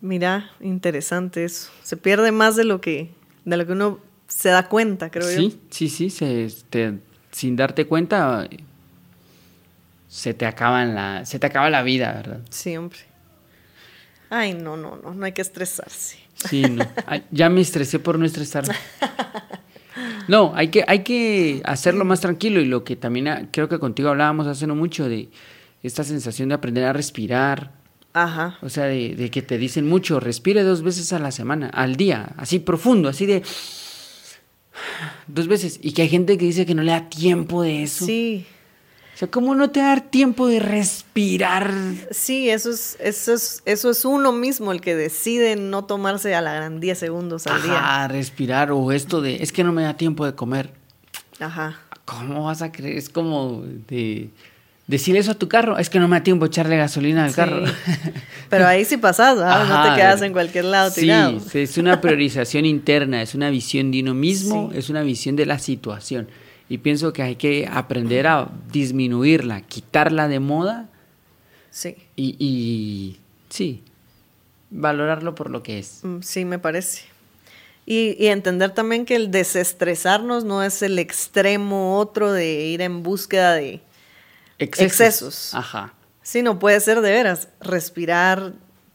Mira, 0.00 0.50
interesante 0.62 1.44
eso. 1.44 1.70
Se 1.82 1.98
pierde 1.98 2.32
más 2.32 2.56
de 2.56 2.64
lo 2.64 2.80
que, 2.80 3.10
de 3.44 3.56
lo 3.58 3.66
que 3.66 3.72
uno 3.72 3.98
se 4.26 4.48
da 4.48 4.68
cuenta, 4.68 5.10
creo 5.10 5.30
yo. 5.30 5.50
Sí, 5.70 5.88
sí, 5.90 6.08
sí. 6.08 6.48
Sin 7.30 7.56
darte 7.56 7.86
cuenta, 7.86 8.48
se 10.08 10.34
te 10.34 10.46
acaba 10.46 10.84
la, 10.84 11.24
se 11.24 11.38
te 11.38 11.46
acaba 11.46 11.70
la 11.70 11.82
vida, 11.82 12.12
¿verdad? 12.12 12.40
Siempre. 12.50 13.00
Ay, 14.30 14.54
no, 14.54 14.76
no, 14.76 14.96
no, 14.96 15.14
no 15.14 15.24
hay 15.24 15.32
que 15.32 15.42
estresarse. 15.42 16.18
Sí, 16.34 16.62
no. 16.62 16.86
ya 17.30 17.48
me 17.48 17.60
estresé 17.60 17.98
por 17.98 18.18
no 18.18 18.24
estresarme. 18.24 18.74
No, 20.28 20.52
hay 20.54 20.68
que, 20.68 20.84
hay 20.86 21.02
que 21.02 21.62
hacerlo 21.64 22.04
más 22.04 22.20
tranquilo 22.20 22.60
y 22.60 22.66
lo 22.66 22.84
que 22.84 22.96
también 22.96 23.48
creo 23.50 23.68
que 23.68 23.78
contigo 23.78 24.10
hablábamos 24.10 24.46
hace 24.46 24.66
no 24.66 24.74
mucho 24.74 25.08
de 25.08 25.30
esta 25.82 26.04
sensación 26.04 26.50
de 26.50 26.54
aprender 26.54 26.84
a 26.84 26.92
respirar. 26.92 27.72
Ajá. 28.12 28.58
O 28.60 28.68
sea, 28.68 28.84
de, 28.84 29.16
de 29.16 29.30
que 29.30 29.40
te 29.40 29.56
dicen 29.56 29.88
mucho, 29.88 30.20
respire 30.20 30.62
dos 30.62 30.82
veces 30.82 31.14
a 31.14 31.18
la 31.18 31.30
semana, 31.30 31.68
al 31.68 31.96
día, 31.96 32.34
así 32.36 32.58
profundo, 32.58 33.08
así 33.08 33.24
de 33.24 33.42
dos 35.26 35.48
veces. 35.48 35.80
Y 35.82 35.92
que 35.92 36.02
hay 36.02 36.08
gente 36.10 36.36
que 36.36 36.44
dice 36.44 36.66
que 36.66 36.74
no 36.74 36.82
le 36.82 36.92
da 36.92 37.08
tiempo 37.08 37.62
de 37.62 37.84
eso. 37.84 38.04
Sí. 38.04 38.46
O 39.18 39.22
sea, 39.22 39.28
¿cómo 39.32 39.56
no 39.56 39.70
te 39.70 39.80
dar 39.80 40.00
tiempo 40.00 40.46
de 40.46 40.60
respirar? 40.60 41.74
Sí, 42.12 42.50
eso 42.50 42.70
es, 42.70 42.96
eso 43.00 43.34
es, 43.34 43.62
eso 43.64 43.90
es 43.90 44.04
uno 44.04 44.30
mismo 44.30 44.70
el 44.70 44.80
que 44.80 44.94
decide 44.94 45.56
no 45.56 45.86
tomarse 45.86 46.36
a 46.36 46.40
la 46.40 46.52
gran 46.52 46.78
10 46.78 46.96
segundos 46.96 47.48
al 47.48 47.60
día. 47.60 47.80
Ah, 47.82 48.06
respirar 48.06 48.70
o 48.70 48.92
esto 48.92 49.20
de, 49.20 49.42
es 49.42 49.50
que 49.50 49.64
no 49.64 49.72
me 49.72 49.82
da 49.82 49.96
tiempo 49.96 50.24
de 50.24 50.36
comer. 50.36 50.70
Ajá. 51.40 51.80
¿Cómo 52.04 52.44
vas 52.44 52.62
a 52.62 52.70
creer? 52.70 52.96
Es 52.96 53.08
como 53.08 53.64
de 53.88 54.30
decirle 54.86 55.18
eso 55.18 55.32
a 55.32 55.34
tu 55.34 55.48
carro, 55.48 55.78
es 55.78 55.90
que 55.90 55.98
no 55.98 56.06
me 56.06 56.16
da 56.16 56.22
tiempo 56.22 56.46
echarle 56.46 56.76
gasolina 56.76 57.24
al 57.24 57.34
carro. 57.34 57.64
Pero 58.48 58.68
ahí 58.68 58.84
sí 58.84 58.98
pasas, 58.98 59.36
no 59.36 59.82
te 59.82 59.96
quedas 59.96 60.22
en 60.22 60.32
cualquier 60.32 60.66
lado 60.66 60.92
tirado. 60.92 61.40
Sí, 61.40 61.58
es 61.58 61.76
una 61.76 62.00
priorización 62.00 62.66
interna, 62.66 63.20
es 63.20 63.34
una 63.34 63.50
visión 63.50 63.90
de 63.90 64.00
uno 64.00 64.14
mismo, 64.14 64.70
es 64.72 64.90
una 64.90 65.02
visión 65.02 65.34
de 65.34 65.44
la 65.44 65.58
situación. 65.58 66.28
Y 66.68 66.78
pienso 66.78 67.12
que 67.12 67.22
hay 67.22 67.36
que 67.36 67.68
aprender 67.70 68.26
a 68.26 68.50
disminuirla, 68.70 69.62
quitarla 69.62 70.28
de 70.28 70.40
moda. 70.40 70.88
Sí. 71.70 71.96
Y, 72.16 73.18
sí, 73.48 73.82
valorarlo 74.70 75.34
por 75.34 75.50
lo 75.50 75.62
que 75.62 75.78
es. 75.78 76.00
Mm, 76.02 76.20
sí, 76.20 76.44
me 76.44 76.58
parece. 76.58 77.04
Y, 77.86 78.26
entender 78.26 78.72
también 78.72 79.06
que 79.06 79.16
el 79.16 79.30
desestresarnos 79.30 80.44
no 80.44 80.62
es 80.62 80.82
el 80.82 80.98
extremo 80.98 81.98
otro 81.98 82.32
de 82.32 82.66
ir 82.66 82.82
en 82.82 83.02
búsqueda 83.02 83.54
de 83.54 83.80
excesos. 84.58 85.00
excesos. 85.00 85.54
Ajá. 85.54 85.94
Sí, 86.22 86.42
no 86.42 86.58
puede 86.58 86.78
ser 86.80 87.00
de 87.00 87.10
veras. 87.10 87.48
Respirar 87.60 88.52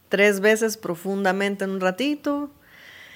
tres 0.10 0.42
veces 0.42 0.78
profundamente 0.78 1.64
en 1.64 1.72
un 1.72 1.82
ratito, 1.82 2.52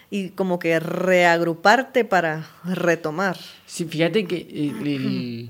y 0.10 0.30
como 0.30 0.60
que 0.60 0.80
reagruparte 0.80 2.06
para 2.06 2.48
retomar. 2.64 3.38
Sí, 3.66 3.86
fíjate 3.86 4.26
que 4.26 5.50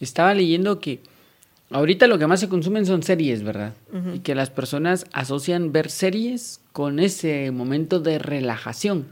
estaba 0.00 0.34
leyendo 0.34 0.80
que 0.80 1.00
ahorita 1.70 2.06
lo 2.06 2.18
que 2.18 2.26
más 2.26 2.40
se 2.40 2.48
consumen 2.48 2.86
son 2.86 3.02
series, 3.02 3.42
¿verdad? 3.42 3.74
Y 4.14 4.20
que 4.20 4.34
las 4.34 4.50
personas 4.50 5.06
asocian 5.12 5.72
ver 5.72 5.90
series 5.90 6.60
con 6.72 6.98
ese 6.98 7.50
momento 7.50 8.00
de 8.00 8.18
relajación. 8.18 9.06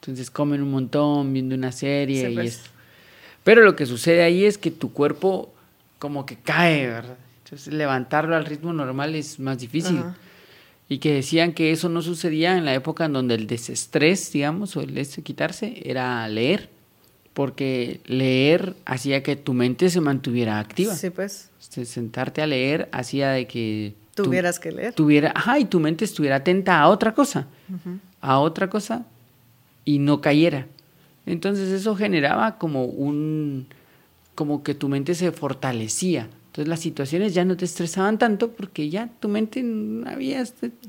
Entonces 0.00 0.30
comen 0.30 0.62
un 0.62 0.70
montón 0.70 1.32
viendo 1.32 1.54
una 1.54 1.72
serie 1.72 2.30
y 2.30 2.34
pues. 2.34 2.62
Pero 3.44 3.62
lo 3.62 3.76
que 3.76 3.86
sucede 3.86 4.22
ahí 4.22 4.44
es 4.44 4.58
que 4.58 4.70
tu 4.70 4.92
cuerpo 4.92 5.52
como 5.98 6.24
que 6.24 6.36
cae, 6.36 6.86
¿verdad? 6.86 7.16
Entonces 7.44 7.72
levantarlo 7.72 8.36
al 8.36 8.44
ritmo 8.44 8.72
normal 8.72 9.14
es 9.14 9.40
más 9.40 9.58
difícil 9.58 10.02
y 10.88 10.98
que 10.98 11.12
decían 11.12 11.52
que 11.52 11.70
eso 11.70 11.88
no 11.88 12.00
sucedía 12.00 12.56
en 12.56 12.64
la 12.64 12.74
época 12.74 13.04
en 13.04 13.12
donde 13.12 13.34
el 13.34 13.46
desestrés, 13.46 14.32
digamos, 14.32 14.76
o 14.76 14.80
el 14.80 15.06
quitarse, 15.22 15.82
era 15.84 16.26
leer, 16.28 16.70
porque 17.34 18.00
leer 18.06 18.74
hacía 18.86 19.22
que 19.22 19.36
tu 19.36 19.52
mente 19.52 19.90
se 19.90 20.00
mantuviera 20.00 20.58
activa. 20.58 20.94
Sí, 20.94 21.10
pues. 21.10 21.50
sentarte 21.58 22.40
a 22.40 22.46
leer 22.46 22.88
hacía 22.92 23.30
de 23.30 23.46
que... 23.46 23.94
Tuvieras 24.14 24.58
que 24.58 24.72
leer. 24.72 24.94
Tuviera, 24.94 25.32
ajá, 25.34 25.58
y 25.58 25.66
tu 25.66 25.78
mente 25.78 26.04
estuviera 26.04 26.36
atenta 26.36 26.80
a 26.80 26.88
otra 26.88 27.14
cosa, 27.14 27.46
a 28.20 28.40
otra 28.40 28.68
cosa, 28.68 29.06
y 29.84 29.98
no 30.00 30.20
cayera. 30.20 30.66
Entonces 31.26 31.68
eso 31.68 31.94
generaba 31.94 32.58
como 32.58 32.86
un, 32.86 33.68
como 34.34 34.62
que 34.62 34.74
tu 34.74 34.88
mente 34.88 35.14
se 35.14 35.30
fortalecía. 35.30 36.28
Entonces 36.58 36.70
las 36.70 36.80
situaciones 36.80 37.34
ya 37.34 37.44
no 37.44 37.56
te 37.56 37.64
estresaban 37.66 38.18
tanto 38.18 38.50
porque 38.50 38.90
ya 38.90 39.08
tu 39.20 39.28
mente 39.28 39.60
había 40.06 40.44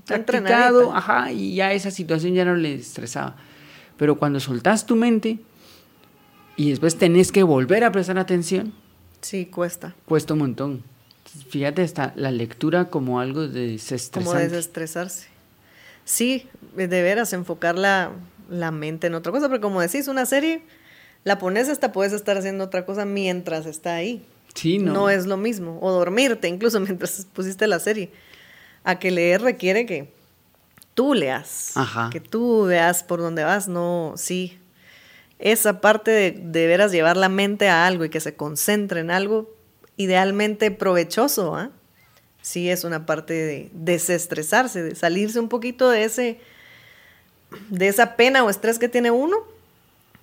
practicado, 0.08 0.16
entrenadita. 0.16 0.98
ajá, 0.98 1.32
y 1.32 1.54
ya 1.54 1.74
esa 1.74 1.92
situación 1.92 2.34
ya 2.34 2.44
no 2.44 2.56
le 2.56 2.74
estresaba. 2.74 3.36
Pero 3.96 4.18
cuando 4.18 4.40
soltás 4.40 4.88
tu 4.88 4.96
mente 4.96 5.38
y 6.56 6.72
después 6.72 6.98
tenés 6.98 7.32
que 7.32 7.44
volver 7.44 7.84
a 7.84 7.92
prestar 7.92 8.18
atención, 8.18 8.74
Sí, 9.22 9.46
cuesta. 9.46 9.94
cuesta 10.08 10.34
un 10.34 10.40
montón. 10.40 10.84
Fíjate, 11.50 11.84
está 11.84 12.14
la 12.16 12.32
lectura 12.32 12.86
como 12.90 13.20
algo 13.20 13.42
de 13.42 13.50
Como 13.52 13.68
desestresante. 13.74 14.50
desestresarse. 14.50 15.28
Sí, 16.04 16.48
de 16.76 16.88
veras, 16.88 17.32
enfocar 17.34 17.78
la, 17.78 18.10
la 18.50 18.72
mente 18.72 19.06
en 19.06 19.14
otra 19.14 19.32
cosa. 19.32 19.48
Pero 19.50 19.62
como 19.62 19.82
decís, 19.82 20.08
una 20.08 20.26
serie, 20.26 20.64
la 21.26 21.38
pones 21.38 21.70
hasta 21.70 21.92
puedes 21.92 22.14
estar 22.14 22.38
haciendo 22.38 22.64
otra 22.64 22.88
cosa 22.88 23.06
mientras 23.06 23.68
está 23.68 23.94
ahí. 23.94 24.26
Sí, 24.54 24.80
no. 24.80 24.94
No. 24.94 25.10
es 25.10 25.26
lo 25.26 25.38
mismo. 25.38 25.80
O 25.82 25.92
dormirte, 25.92 26.48
incluso 26.48 26.80
mientras 26.80 27.28
pusiste 27.34 27.68
la 27.68 27.80
serie. 27.80 28.12
A 28.84 29.00
que 29.00 29.12
leer 29.12 29.42
requiere 29.42 29.86
que 29.86 30.12
tú 30.94 31.14
leas. 31.14 31.76
Ajá. 31.76 32.10
Que 32.12 32.20
tú 32.20 32.66
veas 32.66 33.04
por 33.04 33.20
dónde 33.20 33.44
vas. 33.44 33.68
No, 33.68 34.14
sí. 34.16 34.58
Esa 35.38 35.80
parte 35.82 36.12
de, 36.12 36.32
de 36.32 36.68
veras 36.68 36.92
llevar 36.92 37.18
la 37.18 37.30
mente 37.30 37.70
a 37.70 37.88
algo 37.88 38.04
y 38.06 38.10
que 38.10 38.20
se 38.20 38.36
concentre 38.36 39.00
en 39.00 39.12
algo 39.12 39.54
idealmente 39.96 40.72
provechoso, 40.72 41.56
¿ah? 41.56 41.72
Sí, 42.42 42.70
es 42.70 42.84
una 42.86 43.06
parte 43.06 43.34
de 43.34 43.70
desestresarse, 43.74 44.82
de 44.82 44.96
salirse 44.96 45.40
un 45.40 45.50
poquito 45.50 45.90
de 45.90 46.06
ese, 46.06 46.40
de 47.70 47.88
esa 47.90 48.16
pena 48.16 48.44
o 48.44 48.50
estrés 48.50 48.80
que 48.80 48.88
tiene 48.88 49.12
uno 49.12 49.38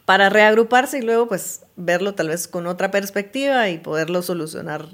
para 0.07 0.31
reagruparse 0.31 0.99
y 0.99 1.03
luego 1.03 1.29
pues 1.29 1.67
verlo 1.77 2.15
tal 2.15 2.29
vez 2.29 2.49
con 2.49 2.67
otra 2.67 2.91
perspectiva 2.91 3.69
y 3.69 3.79
poderlo 3.79 4.23
solucionar 4.23 4.89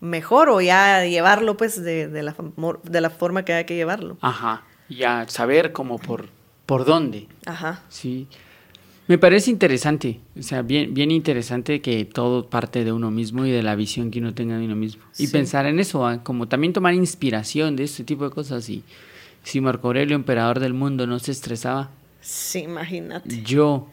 mejor 0.00 0.48
o 0.48 0.60
ya 0.60 1.04
llevarlo 1.04 1.56
pues 1.56 1.82
de, 1.82 2.08
de 2.08 2.22
la, 2.22 2.34
de 2.84 3.00
la 3.00 3.10
forma 3.10 3.44
que 3.44 3.52
haya 3.52 3.66
que 3.66 3.74
llevarlo. 3.74 4.16
Ajá. 4.22 4.62
Ya 4.88 5.26
saber 5.28 5.72
como 5.72 5.98
por, 5.98 6.28
por 6.66 6.84
dónde. 6.84 7.26
Ajá. 7.46 7.82
Sí. 7.88 8.28
Me 9.06 9.18
parece 9.18 9.50
interesante, 9.50 10.20
o 10.38 10.42
sea, 10.42 10.62
bien, 10.62 10.94
bien 10.94 11.10
interesante 11.10 11.82
que 11.82 12.06
todo 12.06 12.48
parte 12.48 12.84
de 12.84 12.92
uno 12.92 13.10
mismo 13.10 13.44
y 13.44 13.50
de 13.50 13.62
la 13.62 13.74
visión 13.74 14.10
que 14.10 14.18
uno 14.18 14.32
tenga 14.32 14.56
de 14.56 14.64
uno 14.64 14.76
mismo. 14.76 15.02
Y 15.18 15.26
pensar 15.26 15.66
en 15.66 15.78
eso, 15.78 16.06
¿ah? 16.06 16.22
como 16.22 16.48
también 16.48 16.72
tomar 16.72 16.94
inspiración 16.94 17.76
de 17.76 17.84
este 17.84 18.02
tipo 18.02 18.24
de 18.24 18.30
cosas. 18.30 18.66
Y 18.70 18.82
si 19.42 19.60
Marco 19.60 19.88
Aurelio, 19.88 20.16
emperador 20.16 20.58
del 20.58 20.72
mundo, 20.72 21.06
no 21.06 21.18
se 21.18 21.32
estresaba, 21.32 21.90
Sí, 22.24 22.60
imagínate. 22.60 23.42
yo, 23.42 23.86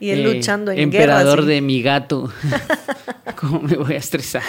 Y 0.00 0.10
él 0.10 0.20
eh, 0.26 0.34
luchando 0.34 0.70
en 0.70 0.78
emperador 0.80 1.38
guerra, 1.38 1.42
sí. 1.48 1.54
de 1.54 1.60
mi 1.62 1.82
gato, 1.82 2.30
¿cómo 3.40 3.60
me 3.62 3.74
voy 3.76 3.94
a 3.94 3.98
estresar? 3.98 4.42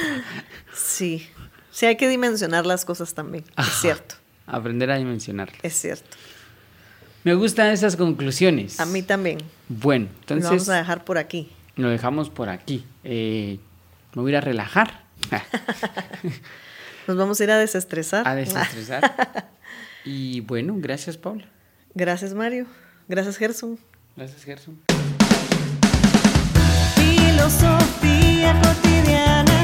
Sí. 0.74 1.26
Sí, 1.72 1.86
hay 1.86 1.96
que 1.96 2.10
dimensionar 2.10 2.66
las 2.66 2.84
cosas 2.84 3.14
también. 3.14 3.46
Ajá. 3.56 3.72
Es 3.72 3.80
cierto, 3.82 4.16
Aprender 4.48 4.92
a 4.92 4.98
dimensionar. 4.98 5.50
es 5.64 5.74
cierto. 5.80 6.18
Me 7.24 7.34
gustan 7.36 7.68
esas 7.72 7.96
conclusiones. 7.96 8.80
A 8.82 8.86
mí 8.86 9.02
también. 9.02 9.38
Bueno, 9.70 10.08
Lo 10.08 10.12
entonces 10.22 10.46
vamos 10.50 10.70
a 10.70 10.76
dejar 10.76 11.06
por 11.06 11.18
aquí. 11.18 11.50
lo 11.78 11.88
dejamos 11.90 12.30
por 12.30 12.50
aquí. 12.50 12.86
Eh, 13.06 13.60
me 14.14 14.22
voy 14.22 14.32
a 14.32 14.34
ir 14.34 14.38
a 14.38 14.42
relajar. 14.42 15.04
Nos 17.08 17.16
vamos 17.18 17.40
a 17.40 17.44
ir 17.44 17.52
a 17.52 17.58
desestresar. 17.58 18.28
a 18.28 18.36
desestresar. 18.36 19.50
y 20.06 20.42
bueno, 20.42 20.76
gracias 20.78 21.18
Paula. 21.18 21.46
Gracias, 21.94 22.34
Mario. 22.34 22.66
Gracias, 23.10 23.38
Gerson. 23.38 23.80
Gracias 24.16 24.44
Gerson. 24.44 24.80
Filosofía 26.96 28.62
cotidiana. 28.62 29.59